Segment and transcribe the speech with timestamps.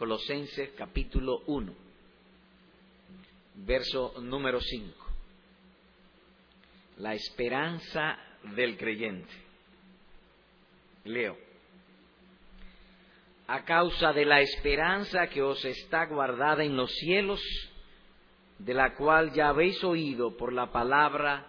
[0.00, 1.74] Colosenses capítulo 1,
[3.56, 5.06] verso número 5.
[7.00, 8.18] La esperanza
[8.56, 9.30] del creyente.
[11.04, 11.36] Leo.
[13.46, 17.42] A causa de la esperanza que os está guardada en los cielos,
[18.58, 21.46] de la cual ya habéis oído por la palabra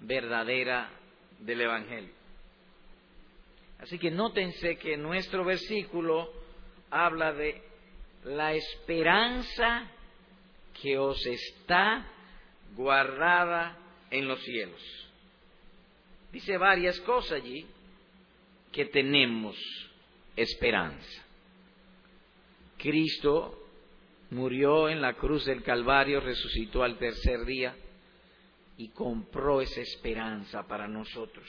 [0.00, 0.90] verdadera
[1.38, 2.12] del Evangelio.
[3.78, 6.28] Así que nótense que nuestro versículo
[6.90, 7.73] habla de
[8.24, 9.90] la esperanza
[10.80, 12.06] que os está
[12.74, 13.78] guardada
[14.10, 14.82] en los cielos.
[16.32, 17.66] Dice varias cosas allí
[18.72, 19.56] que tenemos
[20.36, 21.22] esperanza.
[22.76, 23.60] Cristo
[24.30, 27.76] murió en la cruz del Calvario, resucitó al tercer día
[28.76, 31.48] y compró esa esperanza para nosotros.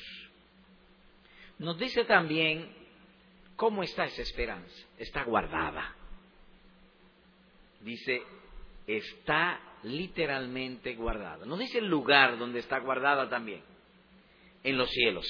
[1.57, 2.69] Nos dice también
[3.55, 4.85] cómo está esa esperanza.
[4.97, 5.95] Está guardada.
[7.85, 8.23] Dice,
[8.87, 11.45] está literalmente guardada.
[11.45, 13.61] Nos dice el lugar donde está guardada también.
[14.63, 15.27] En los cielos.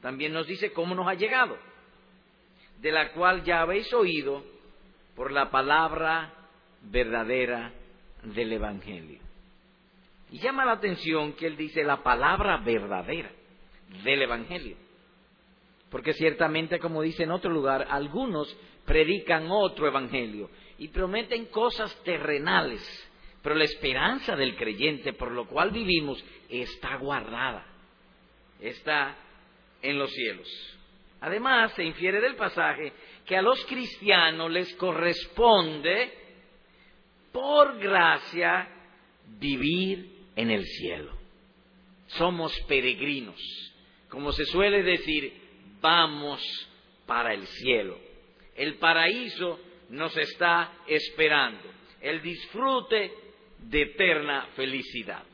[0.00, 1.58] También nos dice cómo nos ha llegado.
[2.80, 4.44] De la cual ya habéis oído
[5.16, 6.32] por la palabra
[6.82, 7.72] verdadera
[8.22, 9.18] del Evangelio.
[10.30, 13.32] Y llama la atención que él dice la palabra verdadera
[14.04, 14.76] del Evangelio.
[15.90, 22.82] Porque ciertamente, como dice en otro lugar, algunos predican otro Evangelio y prometen cosas terrenales,
[23.42, 27.66] pero la esperanza del creyente por lo cual vivimos está guardada,
[28.60, 29.16] está
[29.82, 30.48] en los cielos.
[31.20, 32.92] Además, se infiere del pasaje
[33.24, 36.12] que a los cristianos les corresponde,
[37.32, 38.68] por gracia,
[39.38, 41.12] vivir en el cielo.
[42.06, 43.40] Somos peregrinos.
[44.08, 45.45] Como se suele decir,
[45.80, 46.40] vamos
[47.06, 47.98] para el cielo.
[48.54, 49.60] El paraíso
[49.90, 51.70] nos está esperando.
[52.00, 53.12] El disfrute
[53.58, 55.24] de eterna felicidad.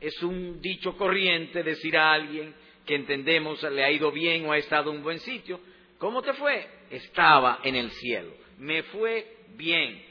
[0.00, 4.58] Es un dicho corriente decir a alguien que entendemos le ha ido bien o ha
[4.58, 5.60] estado en un buen sitio.
[5.98, 6.66] ¿Cómo te fue?
[6.90, 8.32] Estaba en el cielo.
[8.58, 10.02] Me fue bien.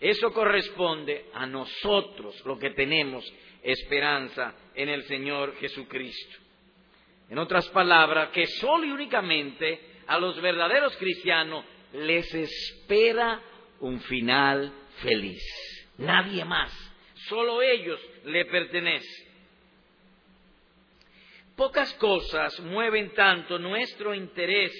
[0.00, 3.24] Eso corresponde a nosotros, lo que tenemos
[3.62, 6.47] esperanza en el Señor Jesucristo.
[7.30, 13.40] En otras palabras, que solo y únicamente a los verdaderos cristianos les espera
[13.80, 14.72] un final
[15.02, 15.42] feliz.
[15.98, 16.72] Nadie más.
[17.28, 19.28] Solo ellos le pertenecen.
[21.56, 24.72] Pocas cosas mueven tanto nuestro interés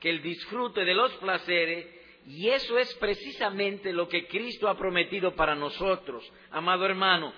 [0.00, 1.86] que el disfrute de los placeres
[2.26, 7.32] y eso es precisamente lo que Cristo ha prometido para nosotros, amado hermano,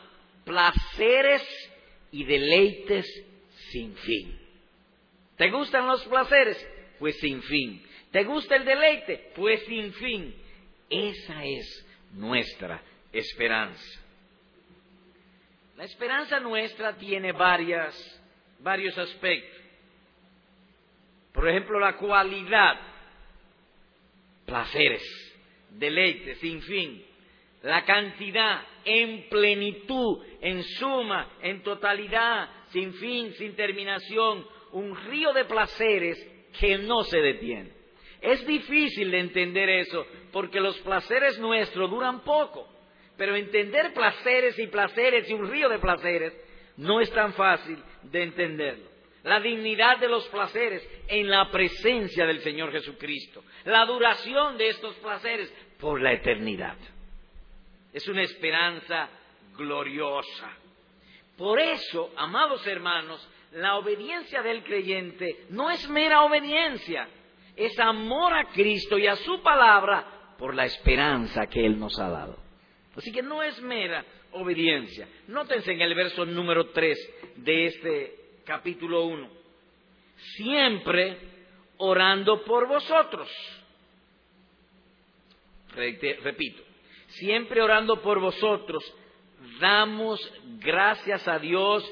[0.44, 1.42] placeres
[2.10, 3.06] y deleites
[3.72, 4.38] sin fin.
[5.36, 6.64] ¿Te gustan los placeres?
[6.98, 7.82] Pues sin fin.
[8.10, 9.32] ¿Te gusta el deleite?
[9.34, 10.34] Pues sin fin.
[10.88, 14.00] Esa es nuestra esperanza.
[15.76, 17.94] La esperanza nuestra tiene varias,
[18.60, 19.60] varios aspectos.
[21.32, 22.78] Por ejemplo, la cualidad
[24.44, 25.02] placeres,
[25.70, 27.02] deleites sin fin,
[27.62, 35.44] la cantidad en plenitud, en suma, en totalidad, sin fin, sin terminación, un río de
[35.44, 36.18] placeres
[36.58, 37.70] que no se detiene.
[38.20, 42.68] Es difícil de entender eso porque los placeres nuestros duran poco,
[43.16, 46.32] pero entender placeres y placeres y un río de placeres
[46.76, 48.92] no es tan fácil de entenderlo
[49.24, 54.96] la dignidad de los placeres en la presencia del Señor Jesucristo, la duración de estos
[54.96, 56.76] placeres por la eternidad.
[57.92, 59.08] Es una esperanza
[59.56, 60.56] gloriosa.
[61.42, 67.08] Por eso, amados hermanos, la obediencia del creyente no es mera obediencia,
[67.56, 72.10] es amor a Cristo y a su palabra por la esperanza que Él nos ha
[72.10, 72.38] dado.
[72.96, 75.08] Así que no es mera obediencia.
[75.26, 79.28] Nótense en el verso número 3 de este capítulo 1.
[80.36, 81.18] Siempre
[81.78, 83.28] orando por vosotros.
[85.74, 86.62] Repito,
[87.08, 88.84] siempre orando por vosotros,
[89.60, 90.20] damos
[90.58, 91.84] gracias a Dios,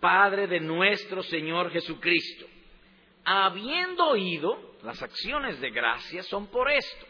[0.00, 2.46] Padre de nuestro Señor Jesucristo.
[3.24, 7.06] Habiendo oído, las acciones de gracia son por esto,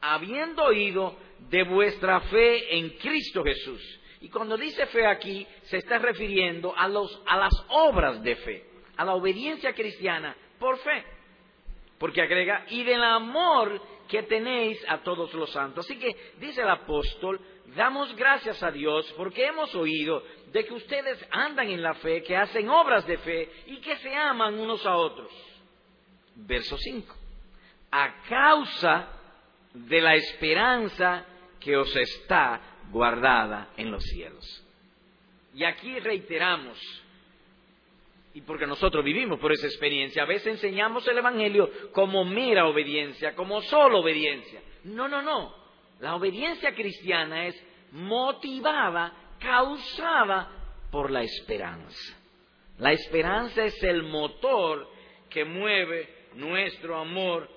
[0.00, 1.16] habiendo oído
[1.50, 6.86] de vuestra fe en Cristo Jesús y cuando dice fe aquí, se está refiriendo a,
[6.86, 8.64] los, a las obras de fe,
[8.96, 11.04] a la obediencia cristiana por fe.
[11.98, 15.86] Porque agrega, y del amor que tenéis a todos los santos.
[15.86, 17.40] Así que dice el apóstol,
[17.74, 20.22] damos gracias a Dios porque hemos oído
[20.52, 24.14] de que ustedes andan en la fe, que hacen obras de fe y que se
[24.14, 25.30] aman unos a otros.
[26.34, 27.14] Verso 5.
[27.92, 29.08] A causa
[29.74, 31.24] de la esperanza
[31.58, 34.66] que os está guardada en los cielos.
[35.54, 36.78] Y aquí reiteramos,
[38.34, 43.34] y porque nosotros vivimos por esa experiencia, a veces enseñamos el Evangelio como mera obediencia,
[43.34, 44.62] como solo obediencia.
[44.84, 45.59] No, no, no.
[46.00, 47.62] La obediencia cristiana es
[47.92, 50.50] motivada, causada
[50.90, 52.18] por la esperanza.
[52.78, 54.88] La esperanza es el motor
[55.28, 57.48] que mueve nuestro amor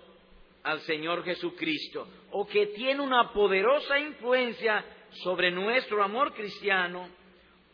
[0.64, 4.84] al Señor Jesucristo o que tiene una poderosa influencia
[5.24, 7.08] sobre nuestro amor cristiano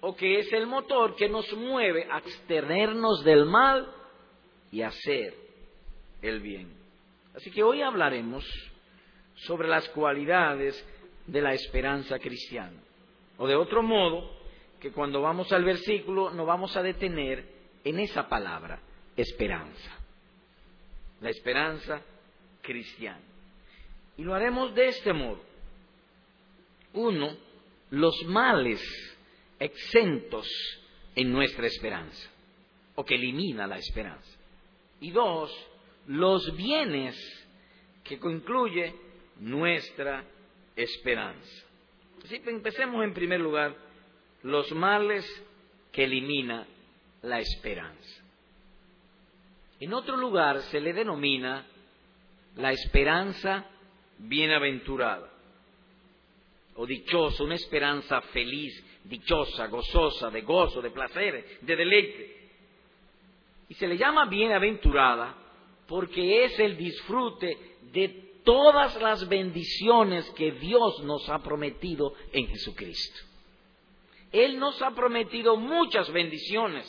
[0.01, 3.91] o que es el motor que nos mueve a abstenernos del mal
[4.71, 5.33] y hacer
[6.21, 6.73] el bien.
[7.35, 8.45] Así que hoy hablaremos
[9.45, 10.85] sobre las cualidades
[11.27, 12.81] de la esperanza cristiana.
[13.37, 14.37] O de otro modo,
[14.79, 17.45] que cuando vamos al versículo nos vamos a detener
[17.83, 18.79] en esa palabra,
[19.15, 19.97] esperanza.
[21.21, 22.01] La esperanza
[22.61, 23.21] cristiana.
[24.17, 25.41] Y lo haremos de este modo.
[26.93, 27.35] Uno,
[27.91, 28.81] los males
[29.59, 30.47] exentos
[31.15, 32.29] en nuestra esperanza,
[32.95, 34.37] o que elimina la esperanza.
[35.01, 35.51] Y dos,
[36.07, 37.15] los bienes
[38.03, 38.93] que concluye
[39.39, 40.23] nuestra
[40.75, 41.65] esperanza.
[42.23, 43.75] Así que empecemos en primer lugar
[44.43, 45.25] los males
[45.91, 46.67] que elimina
[47.21, 48.23] la esperanza.
[49.79, 51.65] En otro lugar se le denomina
[52.55, 53.65] la esperanza
[54.17, 55.29] bienaventurada
[56.75, 62.49] o dichosa, una esperanza feliz, dichosa, gozosa, de gozo, de placer, de deleite.
[63.69, 65.35] Y se le llama bienaventurada
[65.87, 67.57] porque es el disfrute
[67.91, 73.19] de todas las bendiciones que Dios nos ha prometido en Jesucristo.
[74.31, 76.85] Él nos ha prometido muchas bendiciones,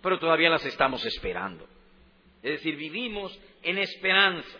[0.00, 1.66] pero todavía las estamos esperando.
[2.42, 4.58] Es decir, vivimos en esperanza.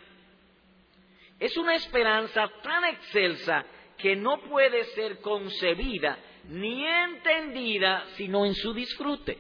[1.39, 3.65] Es una esperanza tan excelsa
[3.99, 6.19] que no puede ser concebida
[6.49, 9.39] ni entendida sino en su disfrute.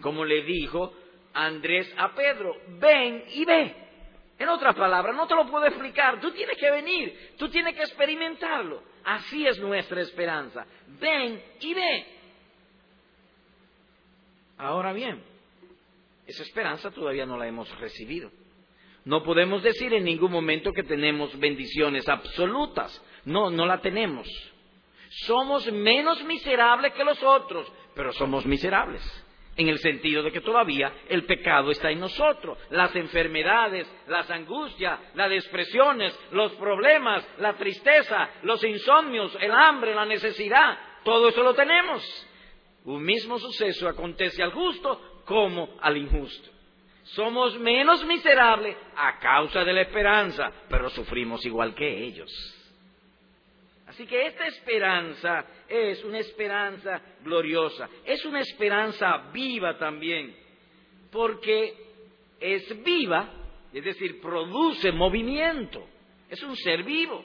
[0.00, 0.92] Como le dijo
[1.32, 3.89] Andrés a Pedro, ven y ve.
[4.40, 7.82] En otras palabras, no te lo puedo explicar, tú tienes que venir, tú tienes que
[7.82, 8.82] experimentarlo.
[9.04, 10.64] Así es nuestra esperanza.
[10.98, 12.06] Ven y ve.
[14.56, 15.22] Ahora bien,
[16.26, 18.30] esa esperanza todavía no la hemos recibido.
[19.04, 22.98] No podemos decir en ningún momento que tenemos bendiciones absolutas.
[23.26, 24.26] No, no la tenemos.
[25.26, 29.02] Somos menos miserables que los otros, pero somos miserables
[29.60, 32.58] en el sentido de que todavía el pecado está en nosotros.
[32.70, 40.06] Las enfermedades, las angustias, las depresiones, los problemas, la tristeza, los insomnios, el hambre, la
[40.06, 42.02] necesidad, todo eso lo tenemos.
[42.84, 46.48] Un mismo suceso acontece al justo como al injusto.
[47.02, 52.59] Somos menos miserables a causa de la esperanza, pero sufrimos igual que ellos.
[53.90, 60.32] Así que esta esperanza es una esperanza gloriosa, es una esperanza viva también,
[61.10, 61.74] porque
[62.38, 63.28] es viva,
[63.72, 65.84] es decir, produce movimiento,
[66.28, 67.24] es un ser vivo.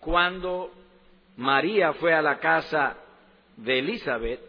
[0.00, 0.70] Cuando
[1.38, 2.98] María fue a la casa
[3.56, 4.40] de Elizabeth,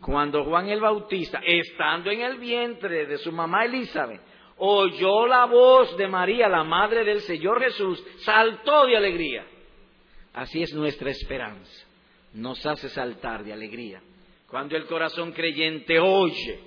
[0.00, 4.27] cuando Juan el Bautista, estando en el vientre de su mamá Elizabeth,
[4.58, 9.46] oyó la voz de María, la madre del Señor Jesús, saltó de alegría.
[10.34, 11.86] Así es nuestra esperanza.
[12.34, 14.00] Nos hace saltar de alegría.
[14.48, 16.60] Cuando el corazón creyente oye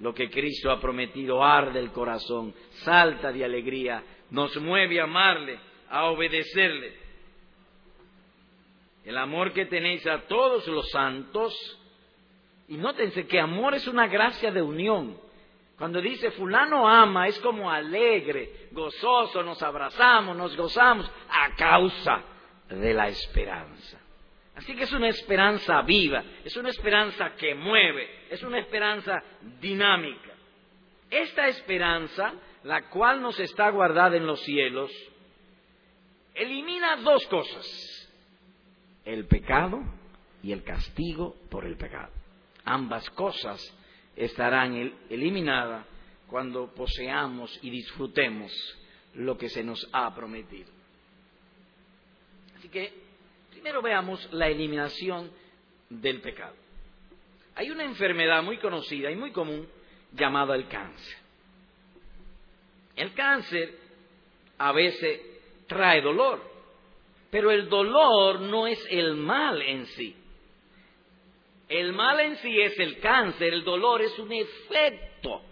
[0.00, 2.54] lo que Cristo ha prometido, arde el corazón,
[2.84, 5.58] salta de alegría, nos mueve a amarle,
[5.88, 6.94] a obedecerle.
[9.04, 11.54] El amor que tenéis a todos los santos,
[12.68, 15.16] y nótense que amor es una gracia de unión.
[15.76, 22.22] Cuando dice fulano ama, es como alegre, gozoso, nos abrazamos, nos gozamos a causa
[22.68, 24.00] de la esperanza.
[24.54, 29.22] Así que es una esperanza viva, es una esperanza que mueve, es una esperanza
[29.60, 30.32] dinámica.
[31.10, 32.32] Esta esperanza,
[32.64, 34.90] la cual nos está guardada en los cielos,
[36.34, 38.10] elimina dos cosas,
[39.04, 39.80] el pecado
[40.42, 42.12] y el castigo por el pecado.
[42.64, 43.60] Ambas cosas
[44.16, 45.86] estarán eliminadas
[46.26, 48.52] cuando poseamos y disfrutemos
[49.14, 50.70] lo que se nos ha prometido.
[52.56, 52.92] Así que
[53.50, 55.30] primero veamos la eliminación
[55.88, 56.54] del pecado.
[57.54, 59.66] Hay una enfermedad muy conocida y muy común
[60.12, 61.16] llamada el cáncer.
[62.96, 63.78] El cáncer
[64.58, 65.20] a veces
[65.66, 66.42] trae dolor,
[67.30, 70.16] pero el dolor no es el mal en sí.
[71.68, 75.42] El mal en sí es el cáncer, el dolor es un efecto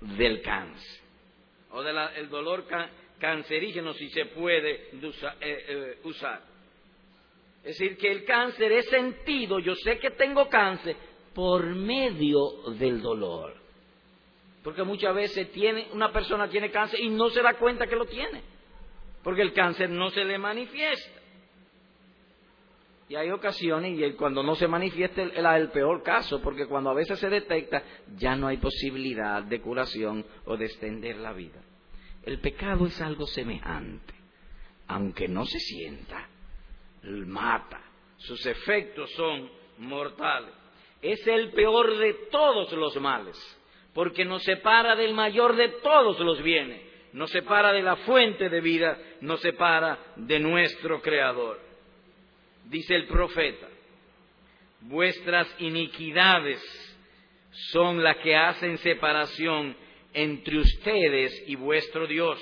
[0.00, 1.00] del cáncer
[1.70, 2.64] o del dolor
[3.18, 6.42] cancerígeno si se puede eh, eh, usar.
[7.64, 10.96] Es decir, que el cáncer es sentido, yo sé que tengo cáncer
[11.34, 13.54] por medio del dolor.
[14.62, 18.04] Porque muchas veces tiene, una persona tiene cáncer y no se da cuenta que lo
[18.04, 18.42] tiene.
[19.22, 21.20] Porque el cáncer no se le manifiesta.
[23.14, 26.94] Y hay ocasiones, y cuando no se manifiesta es el, peor caso, porque cuando a
[26.94, 27.80] veces se detecta,
[28.16, 31.62] ya no hay posibilidad de curación o de extender la vida.
[32.24, 34.14] El pecado es algo semejante,
[34.88, 36.28] aunque no se sienta,
[37.04, 37.80] mata.
[38.16, 40.52] Sus efectos son mortales.
[41.00, 43.38] Es el peor de todos los males,
[43.94, 48.60] porque nos separa del mayor de todos los bienes, nos separa de la fuente de
[48.60, 51.73] vida, nos separa de nuestro Creador
[52.64, 53.68] dice el profeta,
[54.82, 56.60] vuestras iniquidades
[57.72, 59.76] son las que hacen separación
[60.12, 62.40] entre ustedes y vuestro Dios.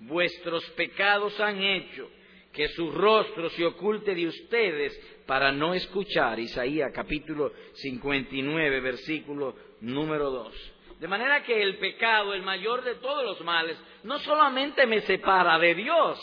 [0.00, 2.10] Vuestros pecados han hecho
[2.52, 6.38] que su rostro se oculte de ustedes para no escuchar.
[6.38, 10.72] Isaías capítulo 59, versículo número 2.
[11.00, 15.58] De manera que el pecado, el mayor de todos los males, no solamente me separa
[15.58, 16.18] de Dios,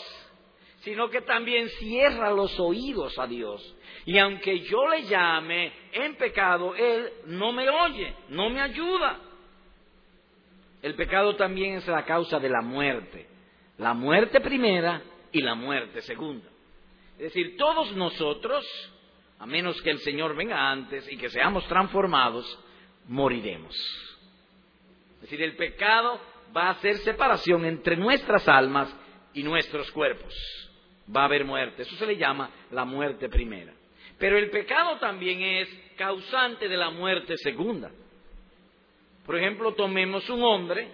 [0.84, 3.74] sino que también cierra los oídos a Dios.
[4.04, 9.18] Y aunque yo le llame en pecado, Él no me oye, no me ayuda.
[10.82, 13.26] El pecado también es la causa de la muerte.
[13.78, 16.46] La muerte primera y la muerte segunda.
[17.14, 18.62] Es decir, todos nosotros,
[19.38, 22.46] a menos que el Señor venga antes y que seamos transformados,
[23.08, 23.74] moriremos.
[25.14, 26.20] Es decir, el pecado
[26.54, 28.94] va a hacer separación entre nuestras almas
[29.32, 30.34] y nuestros cuerpos
[31.14, 31.82] va a haber muerte.
[31.82, 33.72] Eso se le llama la muerte primera.
[34.18, 37.90] Pero el pecado también es causante de la muerte segunda.
[39.26, 40.88] Por ejemplo, tomemos un hombre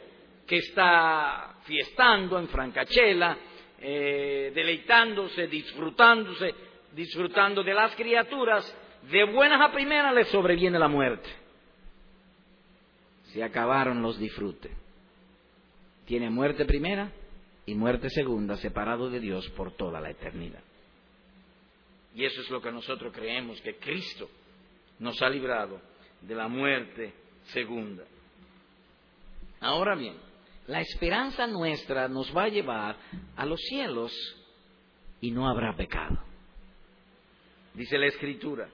[0.47, 3.37] que está fiestando en Francachela,
[3.79, 6.55] eh, deleitándose, disfrutándose,
[6.93, 8.77] disfrutando de las criaturas,
[9.11, 11.29] de buenas a primeras le sobreviene la muerte.
[13.33, 14.73] Se acabaron los disfrutes.
[16.05, 17.11] Tiene muerte primera
[17.67, 20.63] y muerte segunda separado de Dios por toda la eternidad.
[22.15, 24.29] Y eso es lo que nosotros creemos, que Cristo
[24.99, 25.81] nos ha librado
[26.21, 27.13] de la muerte
[27.45, 28.05] segunda.
[29.61, 30.15] Ahora bien,
[30.67, 32.97] la esperanza nuestra nos va a llevar
[33.37, 34.13] a los cielos
[35.21, 36.19] y no habrá pecado.
[37.75, 38.69] Dice la Escritura,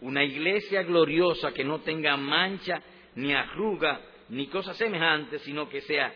[0.00, 2.82] una iglesia gloriosa que no tenga mancha,
[3.14, 6.12] ni arruga, ni cosa semejante, sino que sea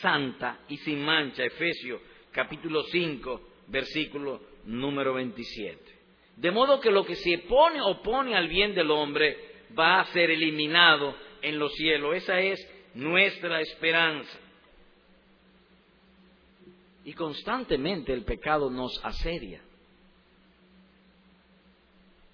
[0.00, 1.44] santa y sin mancha.
[1.44, 2.00] Efesios
[2.32, 5.98] capítulo 5, versículo número 27.
[6.36, 9.36] De modo que lo que se pone o pone al bien del hombre
[9.78, 12.16] va a ser eliminado en los cielos.
[12.16, 14.38] Esa es nuestra esperanza.
[17.04, 19.62] Y constantemente el pecado nos asedia.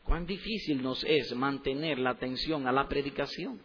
[0.05, 3.61] Cuán difícil nos es mantener la atención a la predicación.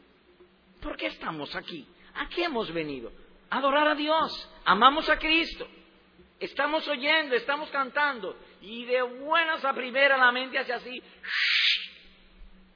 [0.82, 1.86] ¿Por qué estamos aquí?
[2.16, 3.12] ¿A qué hemos venido?
[3.52, 5.68] Adorar a Dios, amamos a Cristo,
[6.40, 11.04] estamos oyendo, estamos cantando, y de buenas a primeras la mente hace así,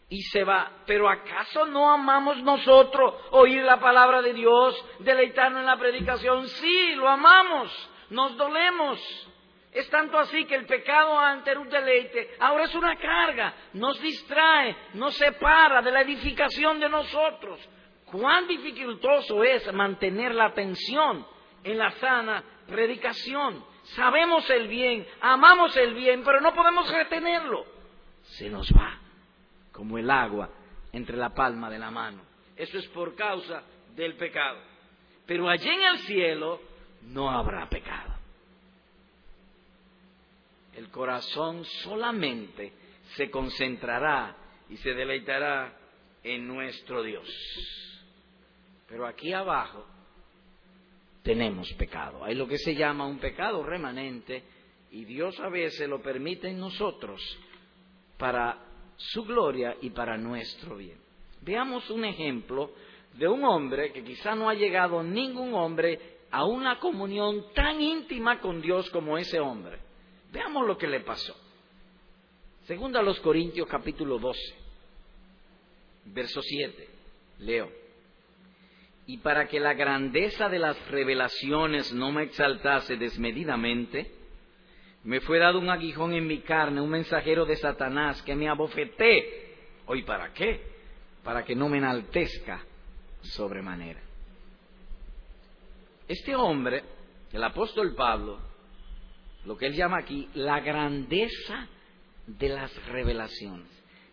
[0.09, 0.71] y se va.
[0.85, 6.47] Pero ¿acaso no amamos nosotros oír la palabra de Dios, deleitarnos en la predicación?
[6.47, 8.99] Sí, lo amamos, nos dolemos.
[9.71, 13.99] Es tanto así que el pecado antes era un deleite, ahora es una carga, nos
[13.99, 17.59] distrae, nos separa de la edificación de nosotros
[18.11, 21.25] cuán dificultoso es mantener la atención
[21.63, 23.63] en la sana predicación.
[23.95, 27.65] Sabemos el bien, amamos el bien, pero no podemos retenerlo.
[28.23, 28.99] Se nos va
[29.71, 30.49] como el agua
[30.91, 32.21] entre la palma de la mano.
[32.55, 33.63] Eso es por causa
[33.95, 34.59] del pecado.
[35.25, 36.61] Pero allí en el cielo
[37.03, 38.15] no habrá pecado.
[40.73, 42.73] El corazón solamente
[43.15, 44.35] se concentrará
[44.69, 45.73] y se deleitará
[46.23, 47.94] en nuestro Dios.
[48.87, 49.85] Pero aquí abajo
[51.23, 52.23] tenemos pecado.
[52.23, 54.43] Hay lo que se llama un pecado remanente
[54.91, 57.21] y Dios a veces lo permite en nosotros
[58.17, 58.59] para
[58.95, 60.97] su gloria y para nuestro bien.
[61.41, 62.71] Veamos un ejemplo
[63.13, 68.39] de un hombre que quizá no ha llegado ningún hombre a una comunión tan íntima
[68.39, 69.79] con Dios como ese hombre.
[70.31, 71.35] Veamos lo que le pasó.
[72.65, 74.39] Segunda a los Corintios capítulo 12,
[76.05, 76.89] verso 7.
[77.39, 77.84] Leo
[79.07, 84.11] y para que la grandeza de las revelaciones no me exaltase desmedidamente,
[85.03, 89.53] me fue dado un aguijón en mi carne, un mensajero de Satanás que me abofeté.
[89.85, 90.61] ¿Hoy para qué?
[91.23, 92.63] Para que no me enaltezca
[93.21, 94.01] sobremanera.
[96.07, 96.83] Este hombre
[97.35, 98.39] el apóstol Pablo,
[99.43, 101.67] lo que él llama aquí, la grandeza
[102.25, 103.67] de las revelaciones.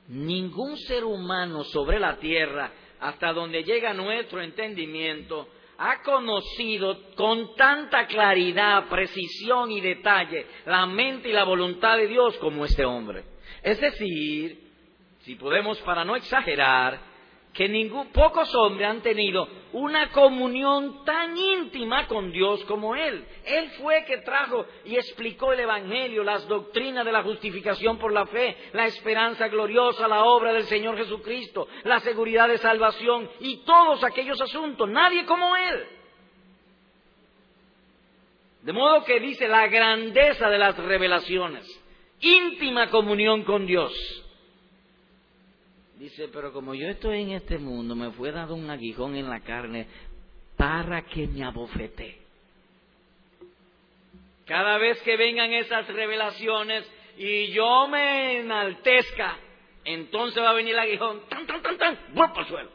[0.09, 2.73] Ningún ser humano sobre la tierra,
[3.03, 11.29] hasta donde llega nuestro entendimiento, ha conocido con tanta claridad, precisión y detalle la mente
[11.29, 13.25] y la voluntad de Dios como este hombre.
[13.63, 14.71] Es decir,
[15.23, 17.12] si podemos, para no exagerar,
[17.53, 23.27] que ningún, pocos hombres han tenido una comunión tan íntima con Dios como Él.
[23.45, 28.27] Él fue que trajo y explicó el Evangelio, las doctrinas de la justificación por la
[28.27, 34.03] fe, la esperanza gloriosa, la obra del Señor Jesucristo, la seguridad de salvación y todos
[34.03, 34.89] aquellos asuntos.
[34.89, 35.87] Nadie como Él.
[38.63, 41.67] De modo que dice la grandeza de las revelaciones,
[42.21, 44.22] íntima comunión con Dios.
[46.03, 49.39] Dice, pero como yo estoy en este mundo, me fue dado un aguijón en la
[49.39, 49.87] carne
[50.57, 52.19] para que me abofete.
[54.45, 59.39] Cada vez que vengan esas revelaciones y yo me enaltezca,
[59.85, 62.71] entonces va a venir el aguijón, tan, tan, tan, tan, para el suelo,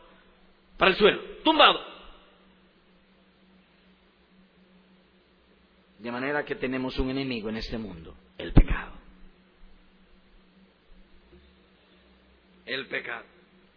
[0.77, 1.81] para el suelo, tumbado.
[5.99, 8.96] De manera que tenemos un enemigo en este mundo, el pecado.
[12.67, 13.25] El pecado.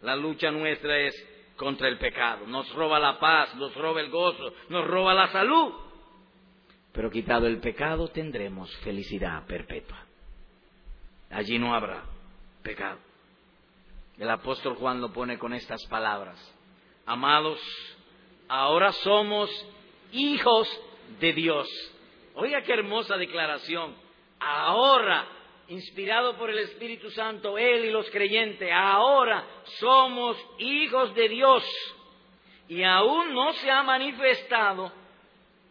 [0.01, 1.15] La lucha nuestra es
[1.55, 2.45] contra el pecado.
[2.47, 5.73] Nos roba la paz, nos roba el gozo, nos roba la salud.
[6.91, 10.05] Pero quitado el pecado tendremos felicidad perpetua.
[11.29, 12.03] Allí no habrá
[12.61, 12.99] pecado.
[14.17, 16.37] El apóstol Juan lo pone con estas palabras.
[17.05, 17.59] Amados,
[18.47, 19.49] ahora somos
[20.11, 20.67] hijos
[21.19, 21.67] de Dios.
[22.35, 23.95] Oiga qué hermosa declaración.
[24.39, 25.27] Ahora
[25.71, 29.45] inspirado por el Espíritu Santo, Él y los creyentes, ahora
[29.79, 31.63] somos hijos de Dios
[32.67, 34.91] y aún no se ha manifestado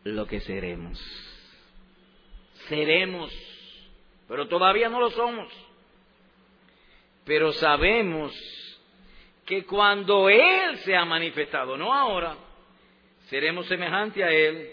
[0.04, 0.98] lo que seremos.
[2.68, 3.30] Seremos,
[4.26, 5.52] pero todavía no lo somos.
[7.26, 8.32] Pero sabemos
[9.44, 12.36] que cuando Él se ha manifestado, no ahora,
[13.28, 14.70] seremos semejantes a Él,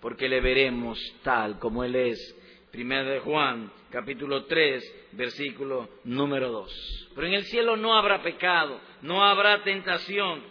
[0.00, 2.36] porque le veremos tal como Él es.
[2.70, 7.08] Primera de Juan capítulo 3, versículo número 2.
[7.14, 10.42] Pero en el cielo no habrá pecado, no habrá tentación.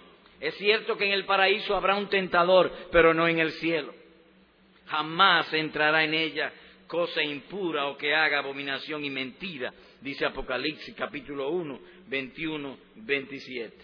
[0.42, 3.94] Es cierto que en el paraíso habrá un tentador, pero no en el cielo.
[4.88, 6.52] Jamás entrará en ella
[6.88, 13.76] cosa impura o que haga abominación y mentira, dice Apocalipsis capítulo 1, 21, 27.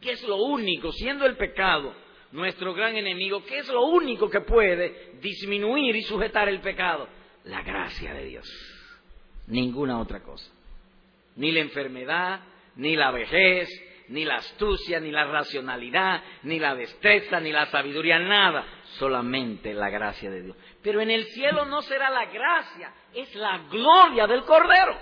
[0.00, 4.40] ¿Qué es lo único, siendo el pecado nuestro gran enemigo, qué es lo único que
[4.40, 7.08] puede disminuir y sujetar el pecado?
[7.46, 8.48] la gracia de Dios.
[9.46, 10.50] Ninguna otra cosa.
[11.36, 12.40] Ni la enfermedad,
[12.76, 13.68] ni la vejez,
[14.08, 18.64] ni la astucia, ni la racionalidad, ni la destreza, ni la sabiduría, nada.
[18.98, 20.56] Solamente la gracia de Dios.
[20.82, 24.96] Pero en el cielo no será la gracia, es la gloria del Cordero.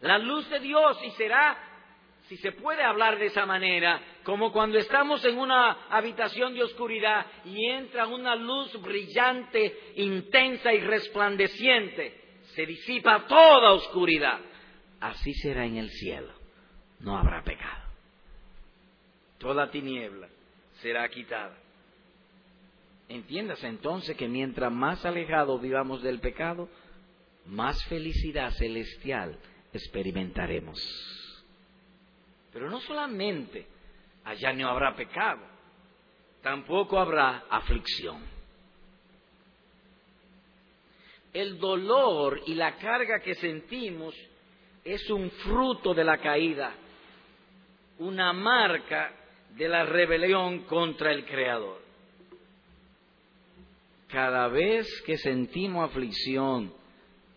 [0.00, 1.56] La luz de Dios y será
[2.28, 7.26] si se puede hablar de esa manera, como cuando estamos en una habitación de oscuridad
[7.44, 14.40] y entra una luz brillante, intensa y resplandeciente, se disipa toda oscuridad.
[14.98, 16.32] Así será en el cielo,
[16.98, 17.84] no habrá pecado.
[19.38, 20.28] Toda tiniebla
[20.82, 21.56] será quitada.
[23.08, 26.68] Entiéndase entonces que mientras más alejados vivamos del pecado,
[27.44, 29.38] más felicidad celestial
[29.72, 30.80] experimentaremos.
[32.52, 33.75] Pero no solamente
[34.26, 35.40] allá no habrá pecado,
[36.42, 38.20] tampoco habrá aflicción.
[41.32, 44.14] El dolor y la carga que sentimos
[44.84, 46.74] es un fruto de la caída,
[47.98, 49.12] una marca
[49.50, 51.80] de la rebelión contra el Creador.
[54.08, 56.72] Cada vez que sentimos aflicción,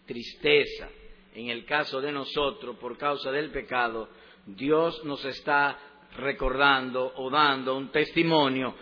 [0.07, 0.89] tristeza,
[1.35, 4.09] en el caso de nosotros por causa del pecado,
[4.45, 5.77] Dios nos está
[6.17, 8.75] recordando o dando un testimonio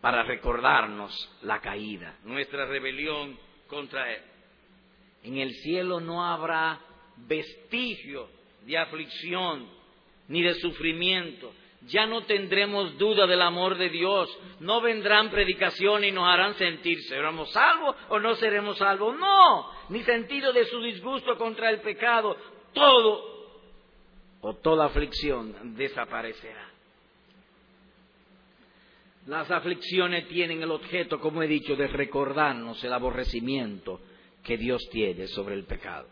[0.00, 4.22] para recordarnos la caída, nuestra rebelión contra Él.
[5.22, 6.80] En el cielo no habrá
[7.16, 8.28] vestigio
[8.64, 9.68] de aflicción
[10.28, 11.52] ni de sufrimiento.
[11.86, 14.30] Ya no tendremos duda del amor de Dios.
[14.60, 19.16] No vendrán predicaciones y nos harán sentir, ¿seremos salvos o no seremos salvos?
[19.18, 22.36] No, ni sentido de su disgusto contra el pecado.
[22.72, 23.29] Todo
[24.42, 26.70] o toda aflicción desaparecerá.
[29.26, 34.00] Las aflicciones tienen el objeto, como he dicho, de recordarnos el aborrecimiento
[34.42, 36.08] que Dios tiene sobre el pecado.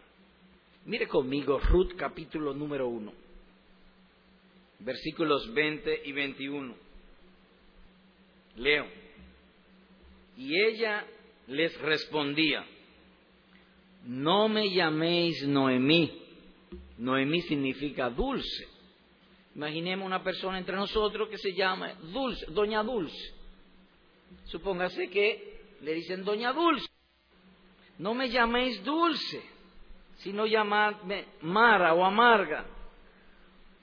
[0.84, 3.12] Mire conmigo Ruth capítulo número 1,
[4.80, 6.74] versículos 20 y 21.
[8.56, 8.86] Leo.
[10.36, 11.06] Y ella
[11.46, 12.64] les respondía,
[14.04, 16.27] no me llaméis Noemí.
[16.98, 18.68] Noemí significa dulce.
[19.54, 23.34] Imaginemos una persona entre nosotros que se llama Dulce, Doña Dulce.
[24.44, 26.86] Supóngase que le dicen Doña Dulce.
[27.98, 29.42] No me llaméis Dulce,
[30.18, 32.66] sino llamadme Mara o Amarga,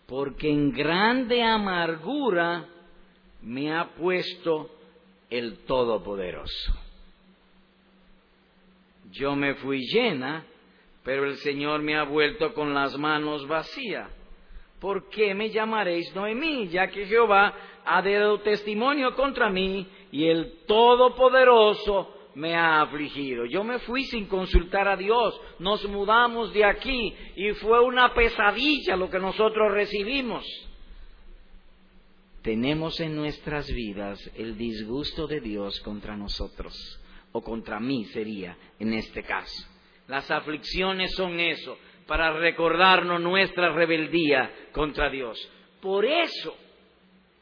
[0.08, 2.70] porque en grande amargura
[3.42, 4.72] me ha puesto
[5.30, 6.74] el Todopoderoso.
[9.12, 10.46] Yo me fui llena,
[11.06, 14.10] pero el Señor me ha vuelto con las manos vacías.
[14.80, 16.68] ¿Por qué me llamaréis Noemí?
[16.70, 17.54] Ya que Jehová
[17.86, 23.46] ha dado testimonio contra mí y el Todopoderoso me ha afligido.
[23.46, 28.98] Yo me fui sin consultar a Dios, nos mudamos de aquí y fue una pesadilla
[28.98, 30.44] lo que nosotros recibimos.
[32.42, 36.74] Tenemos en nuestras vidas el disgusto de Dios contra nosotros,
[37.32, 39.75] o contra mí sería en este caso.
[40.08, 45.38] Las aflicciones son eso, para recordarnos nuestra rebeldía contra Dios.
[45.82, 46.56] Por eso,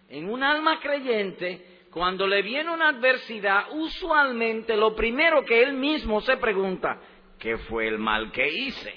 [0.10, 6.21] en un alma creyente, cuando le viene una adversidad, usualmente lo primero que él mismo
[6.21, 6.99] se pregunta,
[7.38, 8.95] ¿qué fue el mal que hice?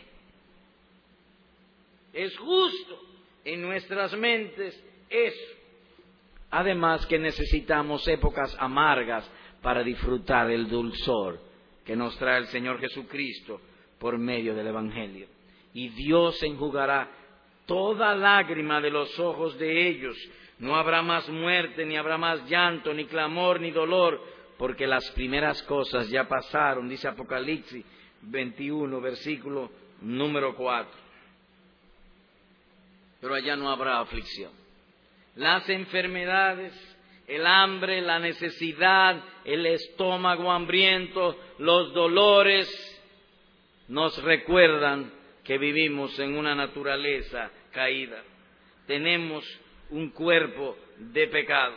[2.12, 3.00] Es justo
[3.44, 5.56] en nuestras mentes eso.
[6.50, 11.45] Además que necesitamos épocas amargas para disfrutar el dulzor
[11.86, 13.60] que nos trae el Señor Jesucristo
[13.98, 15.28] por medio del Evangelio.
[15.72, 17.08] Y Dios enjugará
[17.64, 20.16] toda lágrima de los ojos de ellos.
[20.58, 24.20] No habrá más muerte, ni habrá más llanto, ni clamor, ni dolor,
[24.58, 27.84] porque las primeras cosas ya pasaron, dice Apocalipsis
[28.22, 29.70] 21, versículo
[30.00, 30.90] número 4.
[33.20, 34.50] Pero allá no habrá aflicción.
[35.36, 36.72] Las enfermedades,
[37.26, 42.68] el hambre, la necesidad, el estómago hambriento, los dolores,
[43.88, 45.12] nos recuerdan
[45.44, 48.22] que vivimos en una naturaleza caída.
[48.86, 49.44] Tenemos
[49.90, 51.76] un cuerpo de pecado.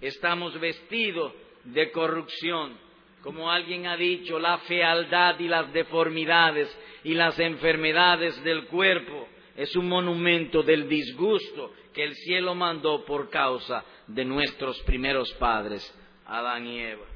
[0.00, 1.32] Estamos vestidos
[1.64, 2.78] de corrupción.
[3.22, 6.68] Como alguien ha dicho, la fealdad y las deformidades
[7.02, 13.30] y las enfermedades del cuerpo es un monumento del disgusto que el cielo mandó por
[13.30, 15.82] causa de nuestros primeros padres,
[16.26, 17.06] Adán y Eva.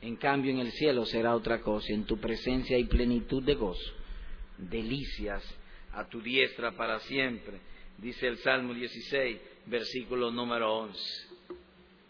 [0.00, 3.92] En cambio, en el cielo será otra cosa, en tu presencia hay plenitud de gozo,
[4.56, 5.42] delicias
[5.92, 7.60] a tu diestra para siempre,
[7.98, 10.98] dice el Salmo 16, versículo número 11.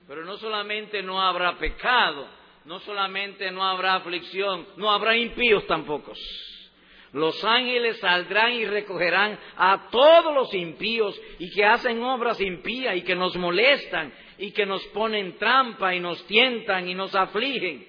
[0.07, 2.28] Pero no solamente no habrá pecado,
[2.64, 6.12] no solamente no habrá aflicción, no habrá impíos tampoco.
[7.14, 13.03] Los ángeles saldrán y recogerán a todos los impíos y que hacen obras impías y
[13.03, 17.87] que nos molestan y que nos ponen trampa y nos tientan y nos afligen.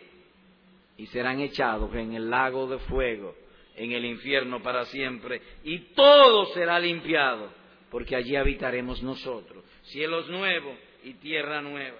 [0.97, 3.35] Y serán echados en el lago de fuego,
[3.75, 5.41] en el infierno para siempre.
[5.63, 7.49] Y todo será limpiado,
[7.89, 9.63] porque allí habitaremos nosotros.
[9.85, 11.97] Cielos nuevos y tierra nueva.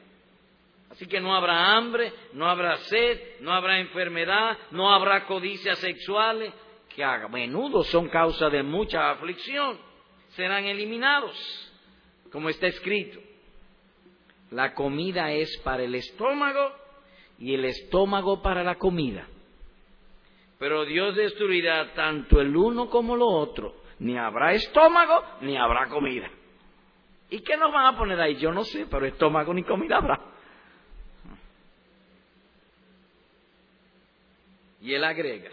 [0.91, 6.53] Así que no habrá hambre, no habrá sed, no habrá enfermedad, no habrá codicias sexuales,
[6.95, 9.77] que a menudo son causa de mucha aflicción,
[10.29, 11.35] serán eliminados,
[12.31, 13.19] como está escrito.
[14.51, 16.71] La comida es para el estómago
[17.37, 19.27] y el estómago para la comida.
[20.57, 23.75] Pero Dios destruirá tanto el uno como lo otro.
[23.99, 26.29] Ni habrá estómago ni habrá comida.
[27.29, 28.37] ¿Y qué nos van a poner ahí?
[28.37, 30.21] Yo no sé, pero estómago ni comida habrá.
[34.81, 35.49] Y él agrega,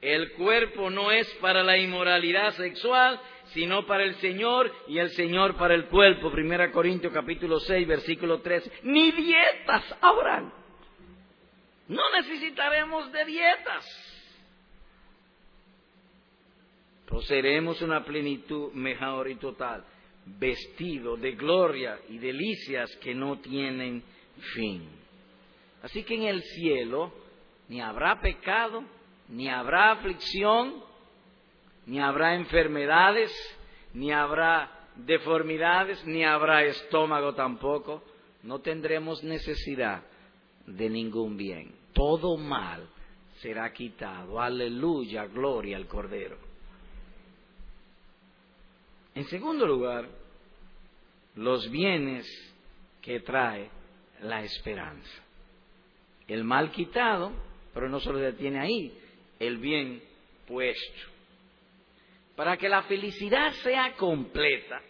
[0.00, 5.56] el cuerpo no es para la inmoralidad sexual, sino para el Señor y el Señor
[5.56, 6.30] para el cuerpo.
[6.30, 8.70] Primera Corintios capítulo 6, versículo 3.
[8.84, 10.52] Ni dietas habrán.
[11.88, 14.06] No necesitaremos de dietas.
[17.06, 19.84] Poseeremos una plenitud mejor y total,
[20.26, 24.02] vestido de gloria y delicias que no tienen
[24.54, 24.88] fin.
[25.82, 27.12] Así que en el cielo
[27.68, 28.82] ni habrá pecado,
[29.28, 30.82] ni habrá aflicción,
[31.86, 33.32] ni habrá enfermedades,
[33.94, 38.02] ni habrá deformidades, ni habrá estómago tampoco.
[38.42, 40.02] No tendremos necesidad
[40.66, 41.74] de ningún bien.
[41.92, 42.88] Todo mal
[43.40, 44.40] será quitado.
[44.40, 46.36] Aleluya, gloria al Cordero.
[49.14, 50.08] En segundo lugar,
[51.36, 52.26] los bienes
[53.00, 53.70] que trae
[54.22, 55.22] la esperanza.
[56.28, 57.32] El mal quitado,
[57.72, 58.92] pero no solo detiene ahí,
[59.38, 60.02] el bien
[60.46, 61.10] puesto.
[62.34, 64.80] Para que la felicidad sea completa,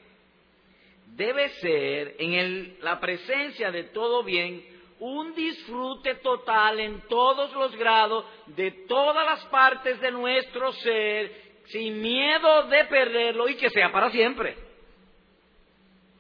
[1.15, 4.65] debe ser en la presencia de todo bien
[4.99, 11.33] un disfrute total en todos los grados, de todas las partes de nuestro ser,
[11.67, 14.57] sin miedo de perderlo y que sea para siempre.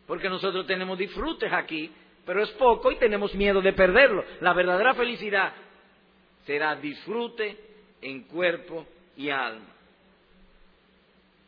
[0.06, 1.90] Porque nosotros tenemos disfrutes aquí,
[2.24, 4.24] pero es poco y tenemos miedo de perderlo.
[4.40, 5.52] La verdadera felicidad
[6.44, 7.65] será disfrute
[8.06, 9.66] en cuerpo y alma.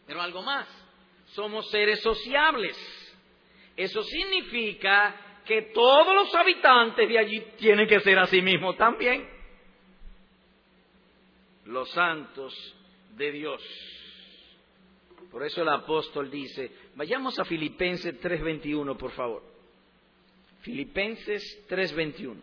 [0.07, 0.67] Pero algo más,
[1.27, 2.77] somos seres sociables.
[3.77, 5.15] Eso significa
[5.47, 9.29] que todos los habitantes de allí tienen que ser así mismo también.
[11.67, 12.53] Los santos
[13.17, 13.63] de Dios.
[15.31, 19.45] Por eso el apóstol dice, vayamos a Filipenses 3:21, por favor.
[20.63, 22.37] Filipenses 3:21.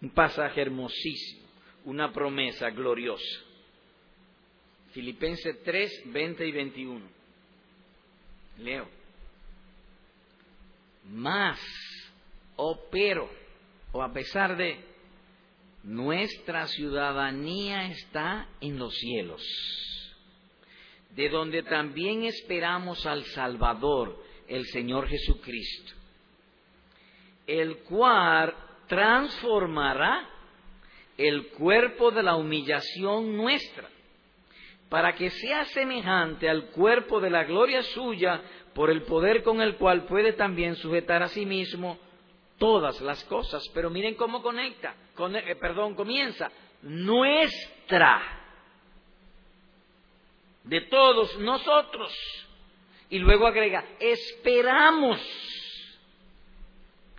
[0.00, 1.46] Un pasaje hermosísimo,
[1.84, 3.40] una promesa gloriosa.
[4.92, 7.06] Filipenses 3, 20 y 21.
[8.58, 8.88] Leo.
[11.10, 11.58] Más,
[12.56, 13.28] o oh, pero,
[13.92, 14.90] o a pesar de,
[15.82, 19.42] nuestra ciudadanía está en los cielos,
[21.14, 25.92] de donde también esperamos al Salvador, el Señor Jesucristo,
[27.46, 28.54] el cual
[28.88, 30.28] transformará
[31.20, 33.88] el cuerpo de la humillación nuestra,
[34.88, 38.40] para que sea semejante al cuerpo de la gloria suya,
[38.74, 41.98] por el poder con el cual puede también sujetar a sí mismo
[42.56, 43.62] todas las cosas.
[43.74, 46.50] Pero miren cómo conecta, eh, perdón, comienza,
[46.82, 48.22] nuestra,
[50.64, 52.12] de todos nosotros.
[53.10, 55.20] Y luego agrega, esperamos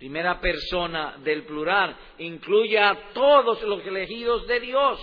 [0.02, 5.00] primera persona del plural, incluye a todos los elegidos de Dios,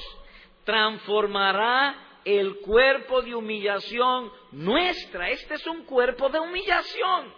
[0.66, 5.30] transformará el cuerpo de humillación nuestra.
[5.30, 7.34] Este es un cuerpo de humillación.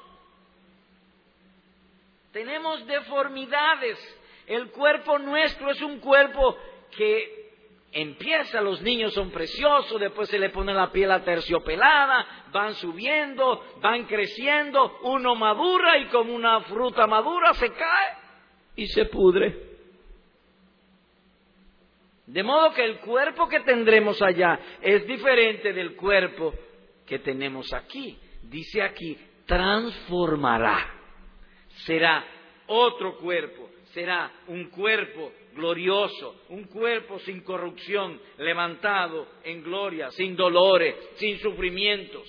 [2.32, 4.00] Tenemos deformidades.
[4.48, 6.58] El cuerpo nuestro es un cuerpo
[6.98, 7.41] que
[7.94, 14.06] Empieza, los niños son preciosos, después se le pone la piel aterciopelada, van subiendo, van
[14.06, 18.18] creciendo, uno madura y como una fruta madura se cae
[18.78, 19.72] y se pudre.
[22.28, 26.54] De modo que el cuerpo que tendremos allá es diferente del cuerpo
[27.06, 28.18] que tenemos aquí.
[28.44, 30.94] Dice aquí, transformará.
[31.86, 32.24] Será
[32.68, 33.61] otro cuerpo,
[33.94, 42.28] será un cuerpo glorioso, un cuerpo sin corrupción, levantado en gloria, sin dolores, sin sufrimientos.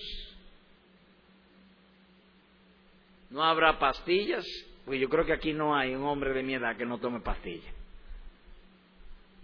[3.31, 4.45] No habrá pastillas,
[4.85, 7.21] pues yo creo que aquí no hay un hombre de mi edad que no tome
[7.21, 7.75] pastillas.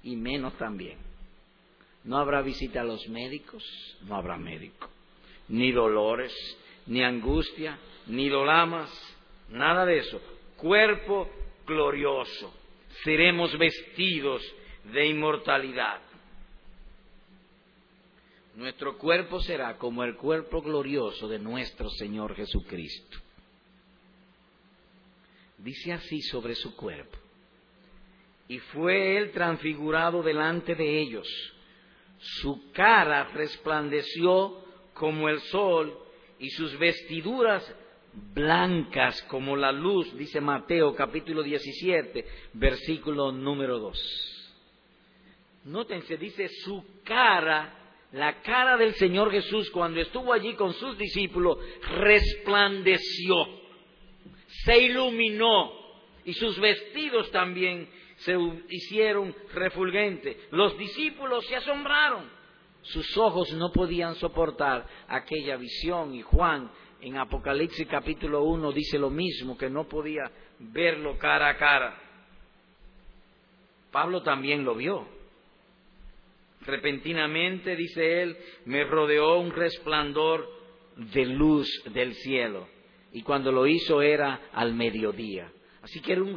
[0.03, 0.99] Y menos también.
[2.05, 3.65] No habrá visita a los médicos,
[4.07, 4.89] no habrá médico.
[5.49, 6.33] Ni dolores,
[6.87, 8.91] ni angustia, ni dolamas,
[9.51, 10.21] nada de eso.
[10.57, 11.31] Cuerpo
[11.69, 12.53] glorioso
[13.05, 14.43] seremos vestidos
[14.93, 16.01] de inmortalidad.
[18.57, 23.19] Nuestro cuerpo será como el cuerpo glorioso de nuestro Señor Jesucristo.
[25.59, 27.17] Dice así sobre su cuerpo.
[28.49, 31.29] Y fue él transfigurado delante de ellos.
[32.19, 35.97] Su cara resplandeció como el sol
[36.41, 37.63] y sus vestiduras
[38.35, 44.39] blancas como la luz, dice Mateo capítulo 17, versículo número 2.
[45.65, 47.75] Nótense, dice su cara,
[48.13, 53.35] la cara del Señor Jesús cuando estuvo allí con sus discípulos, resplandeció,
[54.65, 55.73] se iluminó
[56.25, 58.37] y sus vestidos también se
[58.71, 60.37] hicieron refulgentes.
[60.51, 62.31] Los discípulos se asombraron,
[62.83, 69.11] sus ojos no podían soportar aquella visión y Juan en Apocalipsis capítulo 1 dice lo
[69.11, 72.01] mismo, que no podía verlo cara a cara.
[73.91, 75.07] Pablo también lo vio.
[76.63, 80.49] Repentinamente, dice él, me rodeó un resplandor
[80.97, 82.69] de luz del cielo.
[83.13, 85.51] Y cuando lo hizo era al mediodía.
[85.83, 86.37] Así que era un,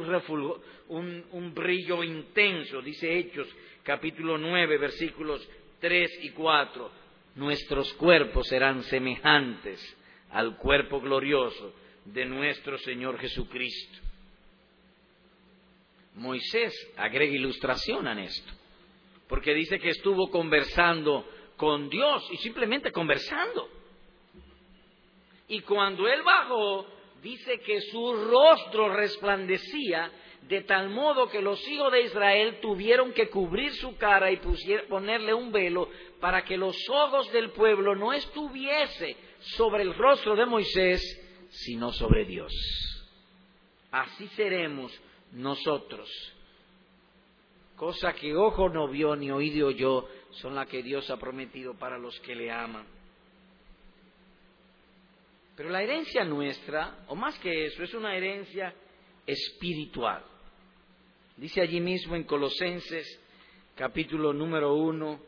[0.88, 3.48] un, un brillo intenso, dice Hechos
[3.82, 5.46] capítulo 9, versículos
[5.80, 6.90] 3 y 4.
[7.34, 9.98] Nuestros cuerpos serán semejantes
[10.32, 13.98] al cuerpo glorioso de nuestro Señor Jesucristo.
[16.14, 18.52] Moisés agrega ilustración a esto,
[19.28, 23.68] porque dice que estuvo conversando con Dios y simplemente conversando.
[25.48, 26.86] Y cuando él bajó,
[27.22, 30.10] dice que su rostro resplandecía
[30.48, 34.40] de tal modo que los hijos de Israel tuvieron que cubrir su cara y
[34.88, 35.88] ponerle un velo
[36.20, 39.16] para que los ojos del pueblo no estuviese
[39.56, 41.00] sobre el rostro de Moisés,
[41.50, 42.52] sino sobre Dios.
[43.90, 44.92] Así seremos
[45.32, 46.08] nosotros.
[47.76, 51.98] Cosa que ojo no vio ni oído yo, son las que Dios ha prometido para
[51.98, 52.86] los que le aman.
[55.56, 58.74] Pero la herencia nuestra, o más que eso, es una herencia
[59.26, 60.24] espiritual.
[61.36, 63.20] Dice allí mismo en Colosenses
[63.74, 65.20] capítulo número 1,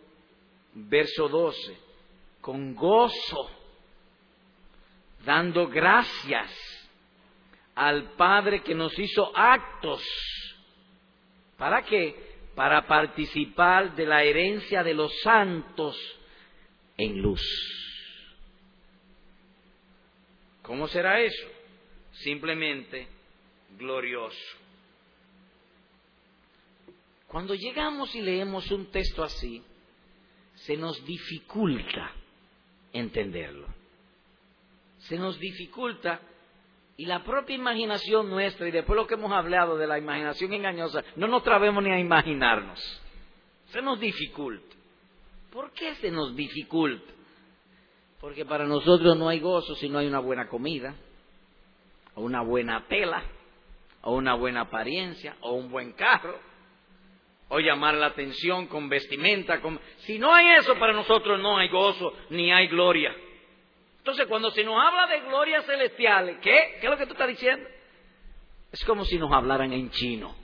[0.75, 1.77] verso 12,
[2.40, 3.51] con gozo,
[5.25, 6.53] dando gracias
[7.75, 10.03] al Padre que nos hizo actos.
[11.57, 12.14] ¿Para qué?
[12.55, 15.97] Para participar de la herencia de los santos
[16.97, 17.43] en luz.
[20.62, 21.49] ¿Cómo será eso?
[22.12, 23.09] Simplemente
[23.77, 24.63] glorioso.
[27.29, 29.63] Cuando llegamos y leemos un texto así,
[30.55, 32.13] se nos dificulta
[32.93, 33.67] entenderlo.
[34.99, 36.21] Se nos dificulta
[36.97, 41.03] y la propia imaginación nuestra, y después lo que hemos hablado de la imaginación engañosa,
[41.17, 42.81] no nos trabemos ni a imaginarnos.
[43.67, 44.77] Se nos dificulta.
[45.51, 47.13] ¿Por qué se nos dificulta?
[48.21, 50.95] Porque para nosotros no hay gozo si no hay una buena comida,
[52.15, 53.25] o una buena tela,
[54.03, 56.39] o una buena apariencia, o un buen carro,
[57.55, 59.61] o llamar la atención con vestimenta.
[59.61, 59.79] Con...
[59.99, 63.14] Si no hay eso para nosotros no hay gozo ni hay gloria.
[63.99, 66.79] Entonces cuando se nos habla de glorias celestiales, ¿qué?
[66.81, 67.64] ¿Qué es lo que tú estás diciendo?
[68.73, 70.35] Es como si nos hablaran en chino.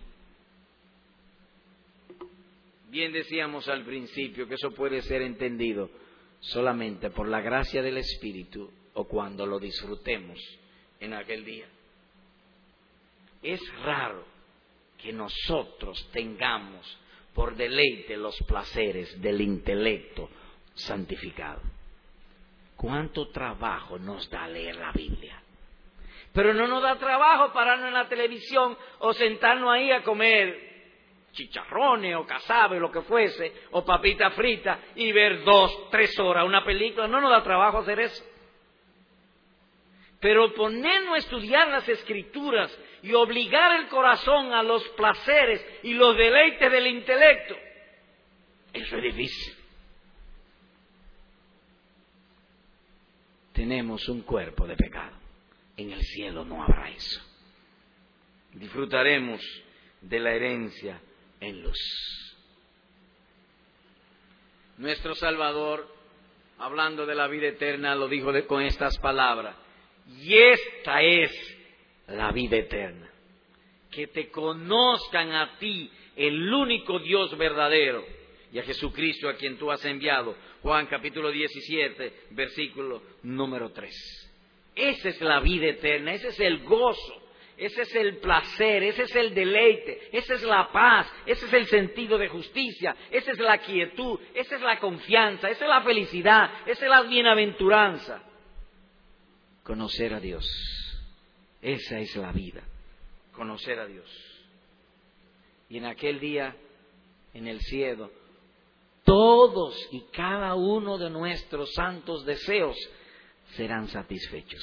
[2.91, 5.91] Bien decíamos al principio que eso puede ser entendido
[6.39, 10.39] solamente por la gracia del Espíritu o cuando lo disfrutemos
[11.01, 11.67] en aquel día.
[13.43, 14.25] Es raro
[15.03, 17.00] que nosotros tengamos
[17.35, 20.29] por deleite los placeres del intelecto
[20.75, 21.61] santificado.
[22.77, 25.41] ¿Cuánto trabajo nos da leer la Biblia?
[26.33, 30.71] Pero no nos da trabajo pararnos en la televisión o sentarnos ahí a comer
[31.33, 36.65] chicharrones o cazabe, lo que fuese, o papita frita y ver dos, tres horas una
[36.65, 37.09] película.
[37.09, 38.25] No nos da trabajo hacer eso.
[40.21, 46.17] Pero ponernos a estudiar las escrituras y obligar el corazón a los placeres y los
[46.17, 47.57] deleites del intelecto,
[48.73, 49.55] es difícil.
[53.53, 55.17] Tenemos un cuerpo de pecado.
[55.77, 57.21] En el cielo no habrá eso.
[58.53, 59.41] Disfrutaremos
[60.01, 61.01] de la herencia
[61.41, 61.79] en luz.
[64.79, 65.87] Nuestro Salvador,
[66.59, 69.57] hablando de la vida eterna, lo dijo con estas palabras.
[70.19, 71.60] Y esta es
[72.11, 73.11] la vida eterna.
[73.91, 78.05] Que te conozcan a ti, el único Dios verdadero,
[78.53, 80.37] y a Jesucristo a quien tú has enviado.
[80.63, 84.31] Juan capítulo 17, versículo número 3.
[84.75, 87.21] Esa es la vida eterna, ese es el gozo
[87.61, 91.67] ese es el placer, ese es el deleite, esa es la paz, ese es el
[91.67, 96.51] sentido de justicia, esa es la quietud, esa es la confianza, esa es la felicidad,
[96.65, 98.23] esa es la bienaventuranza.
[99.63, 100.47] Conocer a Dios,
[101.63, 102.63] esa es la vida,
[103.33, 104.09] conocer a Dios.
[105.69, 106.57] Y en aquel día,
[107.35, 108.11] en el cielo,
[109.05, 112.77] todos y cada uno de nuestros santos deseos
[113.57, 114.63] serán satisfechos.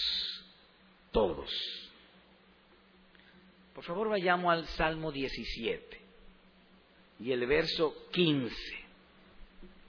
[1.11, 1.51] Todos.
[3.73, 6.01] Por favor, vayamos al Salmo 17
[7.19, 8.55] y el verso 15.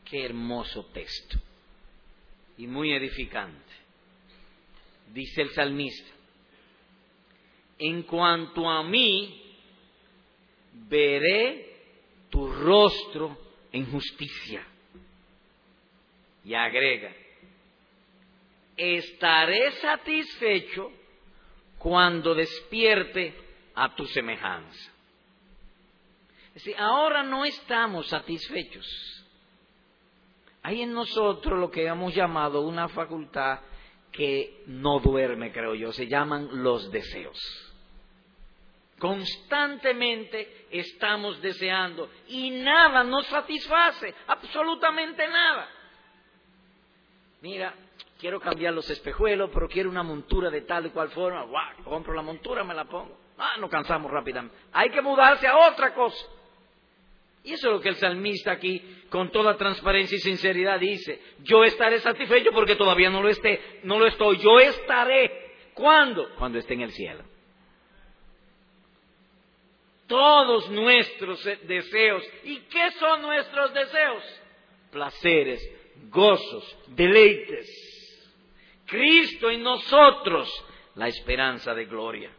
[0.04, 1.38] Qué hermoso texto
[2.56, 3.72] y muy edificante.
[5.12, 6.10] Dice el salmista,
[7.78, 9.42] en cuanto a mí,
[10.72, 11.76] veré
[12.30, 13.36] tu rostro
[13.72, 14.66] en justicia.
[16.44, 17.12] Y agrega,
[18.76, 20.90] estaré satisfecho
[21.78, 23.34] cuando despierte
[23.74, 24.92] a tu semejanza.
[26.48, 28.86] Es decir, ahora no estamos satisfechos.
[30.62, 33.60] Hay en nosotros lo que hemos llamado una facultad
[34.10, 37.38] que no duerme, creo yo, se llaman los deseos.
[38.98, 45.68] Constantemente estamos deseando y nada nos satisface, absolutamente nada.
[47.40, 47.74] Mira,
[48.18, 51.44] quiero cambiar los espejuelos, pero quiero una montura de tal y cual forma.
[51.44, 51.84] ¡Guau!
[51.84, 53.16] Compro la montura, me la pongo.
[53.38, 54.56] Ah, nos cansamos rápidamente.
[54.72, 56.26] Hay que mudarse a otra cosa.
[57.44, 61.22] Y eso es lo que el salmista aquí, con toda transparencia y sinceridad, dice.
[61.44, 64.38] Yo estaré satisfecho porque todavía no lo esté, no lo estoy.
[64.38, 65.54] Yo estaré.
[65.74, 66.28] ¿Cuándo?
[66.36, 67.22] Cuando esté en el cielo.
[70.08, 72.24] Todos nuestros deseos.
[72.44, 74.24] ¿Y qué son nuestros deseos?
[74.90, 75.60] Placeres,
[76.10, 77.66] gozos, deleites.
[78.86, 80.48] Cristo en nosotros,
[80.96, 82.30] la esperanza de gloria.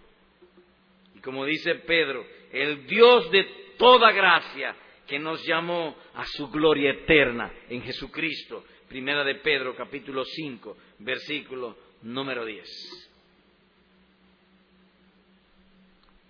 [1.16, 3.44] Y como dice Pedro, el Dios de
[3.78, 4.76] toda gracia,
[5.10, 8.64] que nos llamó a su gloria eterna en Jesucristo.
[8.88, 13.09] Primera de Pedro, capítulo 5, versículo número 10.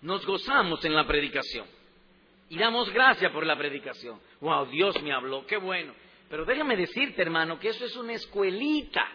[0.02, 1.66] Nos gozamos en la predicación
[2.50, 4.20] y damos gracias por la predicación.
[4.42, 5.94] Wow, Dios me habló, qué bueno.
[6.30, 9.06] Pero déjame decirte, hermano, que eso es una escuelita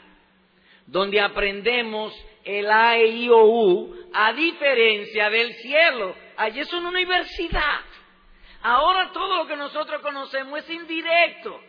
[0.86, 2.14] donde aprendemos
[2.44, 6.14] el A, E, I, O, U, a diferencia del cielo.
[6.36, 7.80] Allí es una universidad.
[8.62, 11.60] Ahora todo lo que nosotros conocemos es indirecto.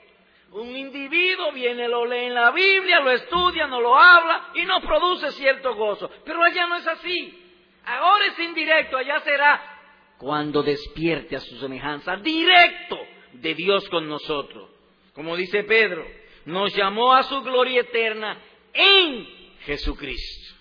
[0.52, 4.82] Un individuo viene, lo lee en la Biblia, lo estudia, no lo habla y nos
[4.84, 6.10] produce cierto gozo.
[6.24, 7.45] Pero allá no es así.
[7.86, 9.76] Ahora es indirecto, allá será
[10.18, 12.98] cuando despierte a su semejanza, directo
[13.34, 14.70] de Dios con nosotros.
[15.14, 16.06] Como dice Pedro,
[16.46, 18.38] nos llamó a su gloria eterna
[18.74, 19.28] en
[19.62, 20.56] Jesucristo.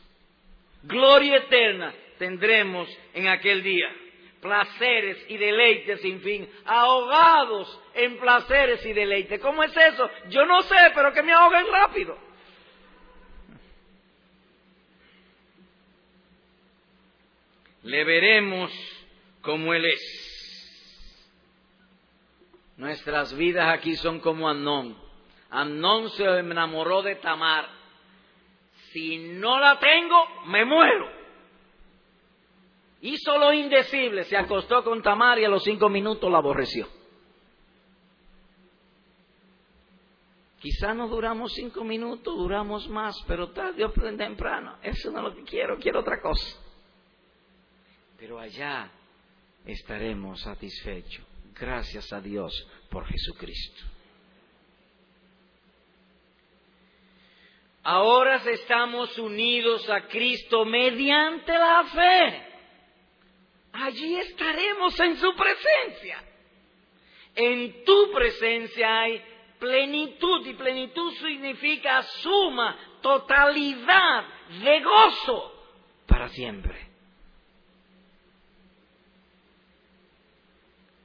[0.82, 3.90] Gloria eterna tendremos en aquel día.
[4.40, 9.40] Placeres y deleites sin fin, ahogados en placeres y deleites.
[9.40, 10.10] ¿Cómo es eso?
[10.28, 12.18] Yo no sé, pero que me ahoguen rápido.
[17.84, 18.72] Le veremos
[19.42, 20.24] como Él es.
[22.76, 24.96] Nuestras vidas aquí son como Amnón.
[25.50, 27.68] Amnón se enamoró de Tamar.
[28.92, 30.16] Si no la tengo,
[30.46, 31.08] me muero.
[33.02, 36.88] Hizo lo indecible, se acostó con Tamar y a los cinco minutos la aborreció.
[40.58, 44.78] Quizá no duramos cinco minutos, duramos más, pero tarde temprano.
[44.82, 46.63] Eso no es lo que quiero, quiero otra cosa.
[48.18, 48.90] Pero allá
[49.66, 51.24] estaremos satisfechos.
[51.54, 53.82] Gracias a Dios por Jesucristo.
[57.84, 62.54] Ahora estamos unidos a Cristo mediante la fe.
[63.72, 66.24] Allí estaremos en su presencia.
[67.34, 69.22] En tu presencia hay
[69.58, 74.24] plenitud y plenitud significa suma, totalidad
[74.62, 75.52] de gozo
[76.06, 76.83] para siempre.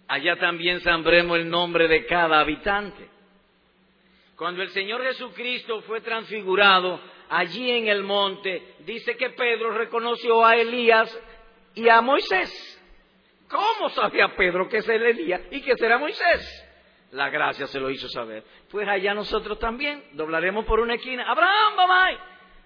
[0.10, 3.08] Allá también sambremos el nombre de cada habitante.
[4.36, 7.00] Cuando el Señor Jesucristo fue transfigurado
[7.30, 11.18] allí en el monte, dice que Pedro reconoció a Elías
[11.76, 12.52] y a Moisés.
[13.50, 16.66] ¿Cómo sabía Pedro que es el Elías y que será Moisés?
[17.12, 18.44] La gracia se lo hizo saber.
[18.70, 21.30] Pues allá nosotros también doblaremos por una esquina.
[21.30, 22.10] Abraham, mamá,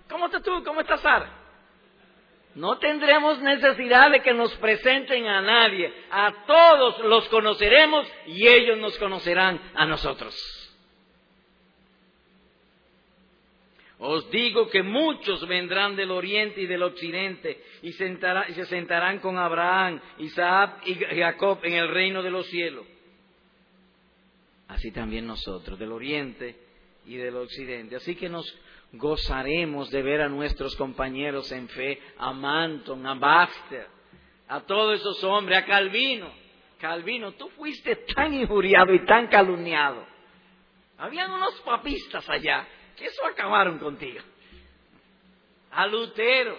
[0.10, 0.64] ¿cómo estás tú?
[0.64, 1.43] ¿Cómo estás Sara?
[2.56, 5.92] No tendremos necesidad de que nos presenten a nadie.
[6.12, 10.36] A todos los conoceremos y ellos nos conocerán a nosotros.
[14.06, 20.02] Os digo que muchos vendrán del oriente y del occidente y, se sentarán con Abraham,
[20.18, 22.86] Isaac y Jacob en el reino de los cielos.
[24.68, 26.58] Así también nosotros, del oriente
[27.06, 27.96] y del occidente.
[27.96, 28.46] Así que nos
[28.94, 33.88] gozaremos de ver a nuestros compañeros en fe, a Manton, a Baxter,
[34.48, 36.32] a todos esos hombres, a Calvino.
[36.80, 40.06] Calvino, tú fuiste tan injuriado y tan calumniado.
[40.98, 44.20] Habían unos papistas allá que eso acabaron contigo.
[45.72, 46.56] A Lutero,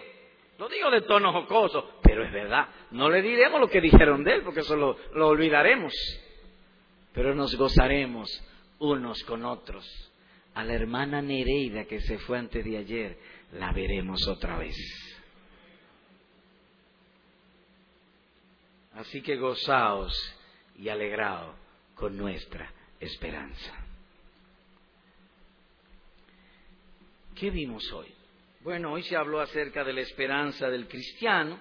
[0.58, 2.68] lo digo de tono jocoso, pero es verdad.
[2.90, 5.92] No le diremos lo que dijeron de él, porque eso lo, lo olvidaremos.
[7.12, 8.28] Pero nos gozaremos
[8.78, 10.13] unos con otros
[10.54, 13.18] a la hermana Nereida que se fue antes de ayer,
[13.52, 14.76] la veremos otra vez.
[18.94, 20.14] Así que gozaos
[20.78, 21.56] y alegraos
[21.96, 23.74] con nuestra esperanza.
[27.34, 28.14] ¿Qué vimos hoy?
[28.60, 31.58] Bueno, hoy se habló acerca de la esperanza del cristiano,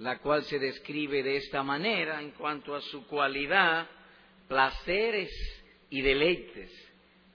[0.00, 3.88] la cual se describe de esta manera en cuanto a su cualidad,
[4.48, 5.30] placeres
[5.88, 6.91] y deleites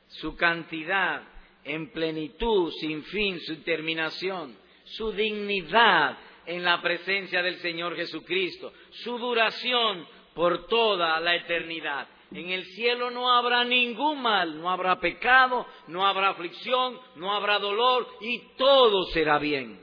[0.07, 1.23] su cantidad
[1.63, 4.55] en plenitud, sin fin, su terminación,
[4.85, 8.71] su dignidad en la presencia del Señor Jesucristo,
[9.03, 12.07] su duración por toda la eternidad.
[12.31, 17.59] En el cielo no habrá ningún mal, no habrá pecado, no habrá aflicción, no habrá
[17.59, 19.79] dolor y todo será bien.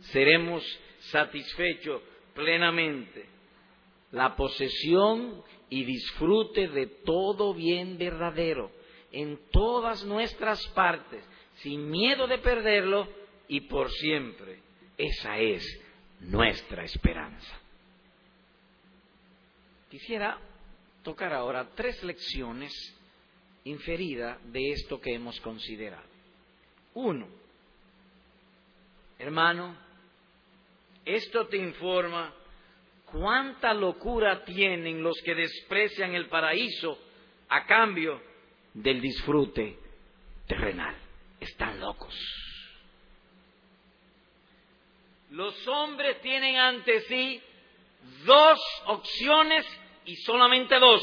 [0.00, 0.62] Seremos
[1.10, 2.02] satisfechos
[2.34, 3.28] plenamente.
[4.10, 8.70] La posesión y disfrute de todo bien verdadero
[9.12, 11.24] en todas nuestras partes,
[11.56, 13.08] sin miedo de perderlo
[13.48, 14.60] y por siempre.
[14.96, 15.64] Esa es
[16.20, 17.60] nuestra esperanza.
[19.90, 20.38] Quisiera
[21.02, 22.72] tocar ahora tres lecciones
[23.64, 26.08] inferidas de esto que hemos considerado.
[26.94, 27.28] Uno,
[29.18, 29.76] hermano,
[31.04, 32.34] esto te informa
[33.12, 36.98] ¿Cuánta locura tienen los que desprecian el paraíso
[37.50, 38.18] a cambio
[38.74, 39.78] del disfrute
[40.46, 40.94] terrenal?
[41.40, 42.14] Están locos.
[45.30, 47.42] Los hombres tienen ante sí
[48.24, 49.66] dos opciones
[50.04, 51.02] y solamente dos.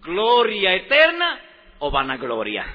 [0.00, 1.40] Gloria eterna
[1.78, 2.66] o vanagloria.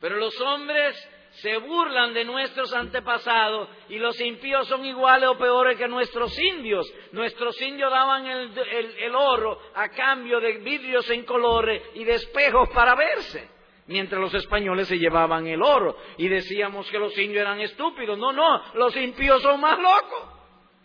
[0.00, 0.96] Pero los hombres
[1.36, 6.90] se burlan de nuestros antepasados y los impíos son iguales o peores que nuestros indios.
[7.12, 12.94] Nuestros indios daban el, oro a cambio de vidrios en colores y de espejos para
[12.94, 13.50] verse,
[13.86, 18.18] mientras los españoles se llevaban el oro y decíamos que los indios eran estúpidos.
[18.18, 20.36] No, no, los impíos son más locos.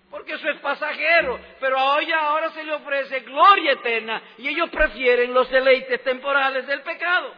[0.09, 5.33] Porque eso es pasajero, pero hoy ahora se le ofrece gloria eterna y ellos prefieren
[5.33, 7.33] los deleites temporales del pecado.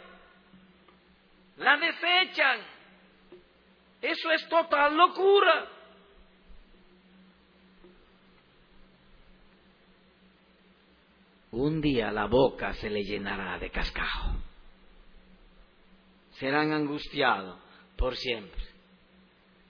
[1.58, 2.73] La desechan.
[4.04, 5.70] Eso es total locura.
[11.52, 14.36] Un día la boca se le llenará de cascajo.
[16.34, 17.58] Serán angustiados
[17.96, 18.62] por siempre.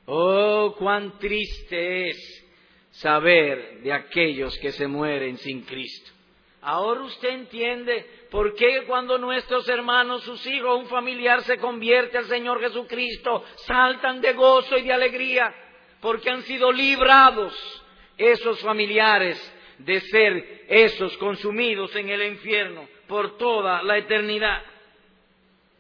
[0.08, 2.46] Oh, cuán triste es
[2.90, 6.10] saber de aquellos que se mueren sin Cristo.
[6.62, 12.26] Ahora usted entiende por qué cuando nuestros hermanos, sus hijos, un familiar se convierte al
[12.26, 15.54] Señor Jesucristo, saltan de gozo y de alegría,
[16.02, 17.54] porque han sido librados
[18.18, 19.38] esos familiares
[19.78, 24.64] de ser esos consumidos en el infierno por toda la eternidad.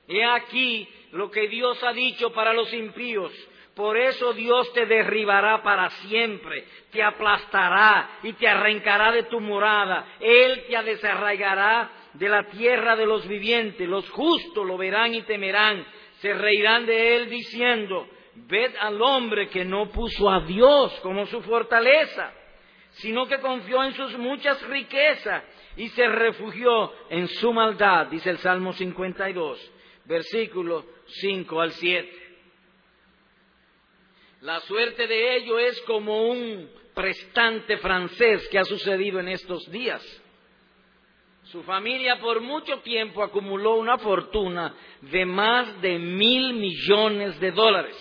[0.07, 3.31] He aquí lo que Dios ha dicho para los impíos.
[3.73, 10.17] Por eso Dios te derribará para siempre, te aplastará y te arrancará de tu morada.
[10.19, 13.87] Él te desarraigará de la tierra de los vivientes.
[13.87, 15.85] Los justos lo verán y temerán.
[16.19, 21.41] Se reirán de él diciendo, ved al hombre que no puso a Dios como su
[21.41, 22.33] fortaleza,
[22.91, 25.43] sino que confió en sus muchas riquezas
[25.75, 29.71] y se refugió en su maldad, dice el Salmo 52,
[30.05, 32.23] versículo 5 al 7.
[34.41, 40.03] La suerte de ello es como un prestante francés que ha sucedido en estos días.
[41.45, 47.95] Su familia por mucho tiempo acumuló una fortuna de más de mil millones de dólares.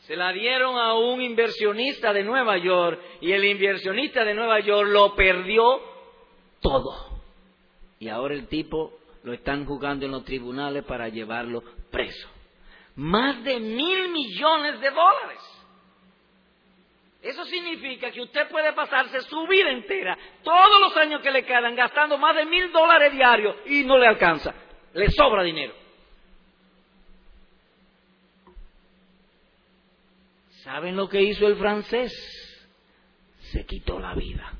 [0.00, 4.88] Se la dieron a un inversionista de Nueva York y el inversionista de Nueva York
[4.90, 5.80] lo perdió
[6.60, 7.20] todo.
[7.98, 8.92] Y ahora el tipo
[9.22, 12.28] lo están jugando en los tribunales para llevarlo preso.
[12.96, 15.49] Más de mil millones de dólares.
[17.22, 21.76] Eso significa que usted puede pasarse su vida entera, todos los años que le quedan,
[21.76, 24.54] gastando más de mil dólares diarios y no le alcanza.
[24.94, 25.74] Le sobra dinero.
[30.62, 32.12] ¿Saben lo que hizo el francés?
[33.52, 34.52] Se quitó la vida.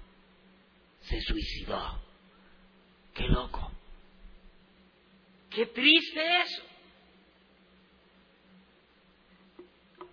[1.00, 1.98] Se suicidó.
[3.14, 3.70] Qué loco.
[5.48, 6.62] Qué triste eso.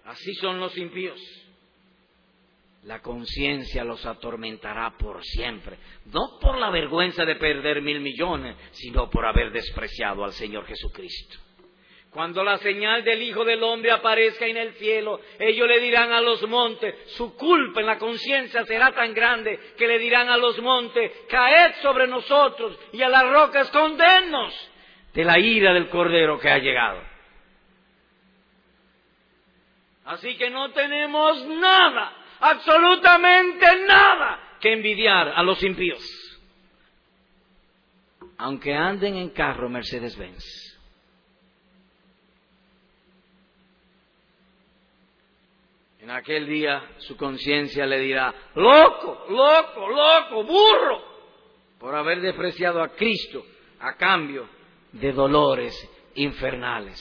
[0.05, 1.46] Así son los impíos
[2.87, 9.09] la conciencia los atormentará por siempre, no por la vergüenza de perder mil millones, sino
[9.09, 11.37] por haber despreciado al Señor Jesucristo.
[12.11, 16.21] Cuando la señal del Hijo del Hombre aparezca en el cielo, ellos le dirán a
[16.21, 20.57] los montes, su culpa en la conciencia será tan grande que le dirán a los
[20.61, 24.53] montes, caed sobre nosotros y a las rocas condennos
[25.13, 27.01] de la ira del Cordero que ha llegado.
[30.05, 36.03] Así que no tenemos nada absolutamente nada que envidiar a los impíos.
[38.37, 40.45] Aunque anden en carro Mercedes-Benz.
[45.99, 51.03] En aquel día su conciencia le dirá, loco, loco, loco, burro,
[51.79, 53.43] por haber despreciado a Cristo
[53.79, 54.47] a cambio
[54.93, 55.75] de dolores
[56.15, 56.99] infernales.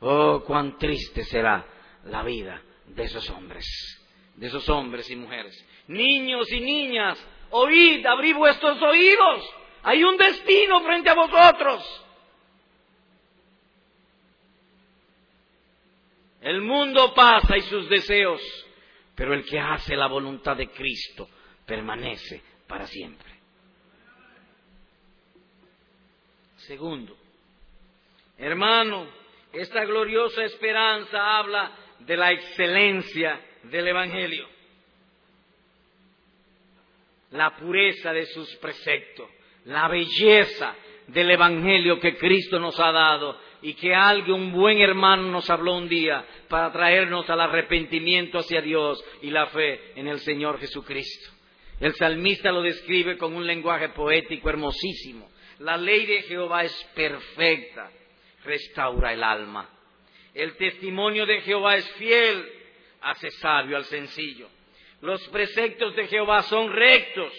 [0.00, 1.66] Oh, cuán triste será
[2.04, 3.97] la vida de esos hombres
[4.38, 5.66] de esos hombres y mujeres.
[5.88, 7.18] Niños y niñas,
[7.50, 9.44] oíd, abrid vuestros oídos.
[9.82, 12.04] Hay un destino frente a vosotros.
[16.40, 18.40] El mundo pasa y sus deseos,
[19.16, 21.28] pero el que hace la voluntad de Cristo
[21.66, 23.28] permanece para siempre.
[26.58, 27.16] Segundo,
[28.36, 29.08] hermano,
[29.52, 34.46] esta gloriosa esperanza habla de la excelencia del Evangelio,
[37.30, 39.28] la pureza de sus preceptos,
[39.64, 40.74] la belleza
[41.08, 45.74] del Evangelio que Cristo nos ha dado, y que alguien, un buen hermano nos habló
[45.74, 51.32] un día para traernos al arrepentimiento hacia Dios y la fe en el Señor Jesucristo.
[51.80, 55.28] El salmista lo describe con un lenguaje poético hermosísimo.
[55.60, 57.90] La ley de Jehová es perfecta,
[58.44, 59.68] restaura el alma.
[60.34, 62.46] El testimonio de Jehová es fiel,
[63.00, 64.48] hace sabio al sencillo.
[65.00, 67.32] Los preceptos de Jehová son rectos,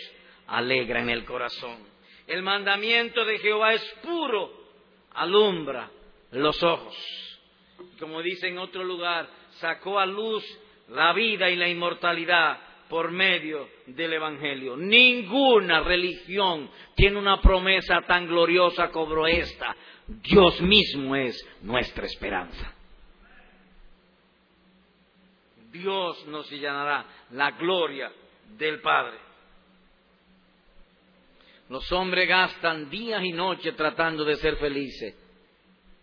[0.47, 1.77] alegran el corazón.
[2.27, 4.51] El mandamiento de Jehová es puro,
[5.13, 5.89] alumbra
[6.31, 6.95] los ojos.
[7.99, 9.27] Como dice en otro lugar,
[9.59, 10.43] sacó a luz
[10.89, 14.75] la vida y la inmortalidad por medio del Evangelio.
[14.75, 19.75] Ninguna religión tiene una promesa tan gloriosa como esta.
[20.07, 22.73] Dios mismo es nuestra esperanza.
[25.71, 28.11] Dios nos llenará la gloria
[28.57, 29.17] del Padre.
[31.69, 35.15] Los hombres gastan días y noches tratando de ser felices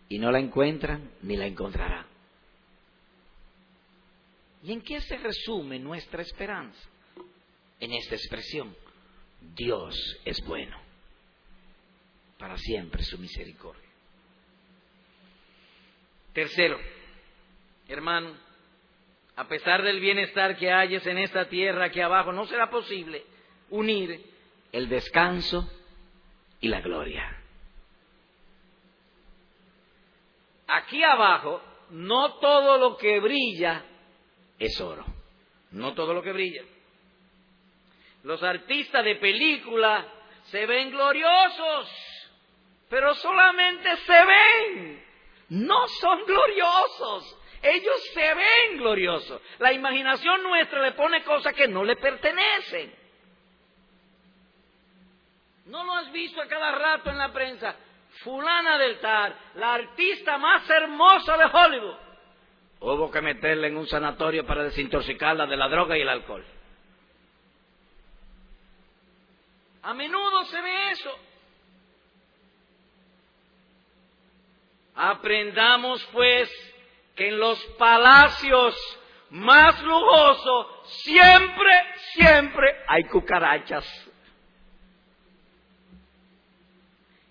[0.08, 2.06] y no la encuentran ni la encontrarán.
[4.62, 6.88] ¿Y en qué se resume nuestra esperanza?
[7.78, 8.74] En esta expresión,
[9.40, 9.94] Dios
[10.24, 10.80] es bueno,
[12.38, 13.88] para siempre su misericordia.
[16.32, 16.78] Tercero,
[17.88, 18.36] hermano,
[19.36, 23.24] a pesar del bienestar que hayas en esta tierra aquí abajo, no será posible
[23.70, 24.24] unir
[24.72, 25.70] el descanso
[26.60, 27.36] y la gloria.
[30.66, 33.84] Aquí abajo, no todo lo que brilla
[34.58, 35.04] es oro.
[35.70, 36.62] No todo lo que brilla.
[38.22, 40.06] Los artistas de película
[40.44, 41.88] se ven gloriosos,
[42.88, 45.04] pero solamente se ven.
[45.50, 47.38] No son gloriosos.
[47.62, 49.40] Ellos se ven gloriosos.
[49.58, 52.94] La imaginación nuestra le pone cosas que no le pertenecen.
[55.66, 57.74] ¿No lo has visto a cada rato en la prensa?
[58.22, 61.96] Fulana del Tar, la artista más hermosa de Hollywood.
[62.80, 66.44] Hubo que meterla en un sanatorio para desintoxicarla de la droga y el alcohol.
[69.82, 71.18] A menudo se ve eso.
[74.94, 76.50] Aprendamos pues
[77.16, 78.76] que en los palacios
[79.30, 80.66] más lujosos
[81.02, 81.72] siempre,
[82.12, 83.84] siempre hay cucarachas.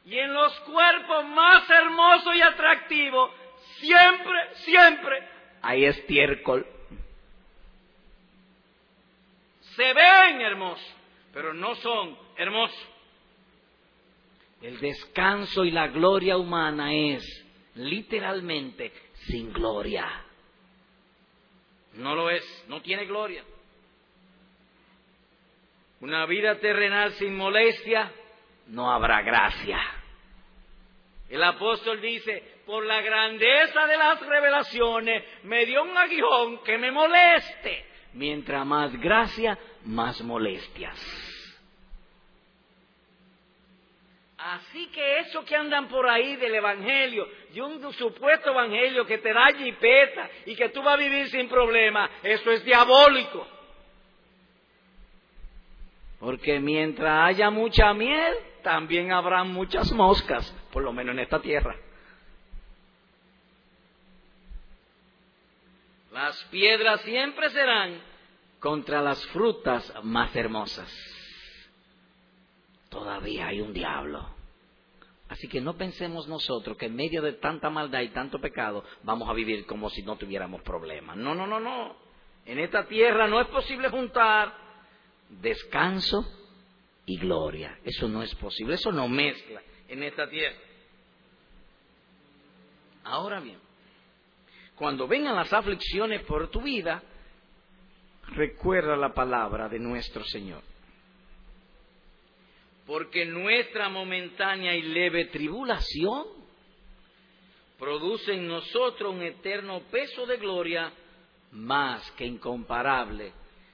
[0.06, 3.32] Y en los cuerpos más hermosos y atractivos,
[3.80, 5.28] siempre, siempre
[5.62, 6.66] hay estiércol.
[9.76, 10.96] Se ven hermosos,
[11.34, 12.88] pero no son hermosos.
[14.62, 18.92] El descanso y la gloria humana es literalmente
[19.28, 20.08] sin gloria.
[21.94, 23.44] No lo es, no tiene gloria.
[26.02, 28.12] Una vida terrenal sin molestia,
[28.68, 29.80] no habrá gracia.
[31.30, 36.92] El apóstol dice, por la grandeza de las revelaciones, me dio un aguijón que me
[36.92, 37.86] moleste.
[38.14, 41.25] Mientras más gracia, más molestias.
[44.46, 49.34] Así que eso que andan por ahí del Evangelio, de un supuesto Evangelio que te
[49.34, 53.48] da jipeta y que tú vas a vivir sin problema, eso es diabólico.
[56.20, 61.76] Porque mientras haya mucha miel, también habrá muchas moscas, por lo menos en esta tierra.
[66.12, 68.00] Las piedras siempre serán
[68.60, 71.15] contra las frutas más hermosas.
[72.96, 74.26] Todavía hay un diablo.
[75.28, 79.28] Así que no pensemos nosotros que en medio de tanta maldad y tanto pecado vamos
[79.28, 81.18] a vivir como si no tuviéramos problemas.
[81.18, 81.94] No, no, no, no.
[82.46, 84.54] En esta tierra no es posible juntar
[85.42, 86.26] descanso
[87.06, 87.78] y gloria.
[87.84, 90.56] Eso no es posible, eso no mezcla en esta tierra.
[93.04, 93.60] Ahora bien,
[94.76, 97.04] cuando vengan las aflicciones por tu vida,
[98.30, 100.62] recuerda la palabra de nuestro Señor
[102.86, 106.26] porque nuestra momentánea y leve tribulación
[107.80, 110.94] produce en nosotros un eterno peso de gloria
[111.52, 113.34] más que incomparable,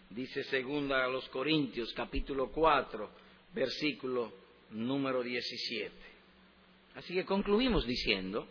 [0.10, 3.10] dice segunda a los Corintios capítulo 4,
[3.54, 4.32] versículo
[4.72, 5.92] número 17.
[6.96, 8.48] Así que concluimos diciendo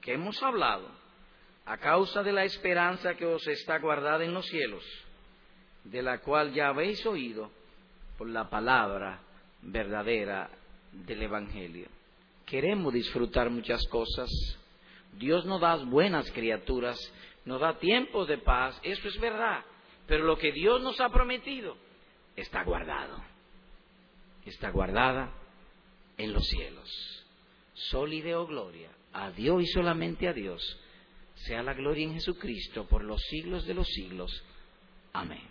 [0.00, 0.88] que hemos hablado
[1.66, 4.84] a causa de la esperanza que os está guardada en los cielos,
[5.84, 7.50] de la cual ya habéis oído
[8.18, 9.20] por la palabra
[9.62, 10.50] verdadera
[10.92, 11.88] del Evangelio.
[12.46, 14.28] Queremos disfrutar muchas cosas.
[15.18, 16.98] Dios nos da buenas criaturas,
[17.44, 19.64] nos da tiempos de paz, eso es verdad.
[20.06, 21.76] Pero lo que Dios nos ha prometido
[22.36, 23.22] está guardado.
[24.44, 25.32] Está guardada
[26.16, 27.24] en los cielos.
[27.74, 30.60] soli deo gloria, a Dios y solamente a Dios,
[31.34, 34.44] sea la gloria en Jesucristo por los siglos de los siglos.
[35.12, 35.49] Amén.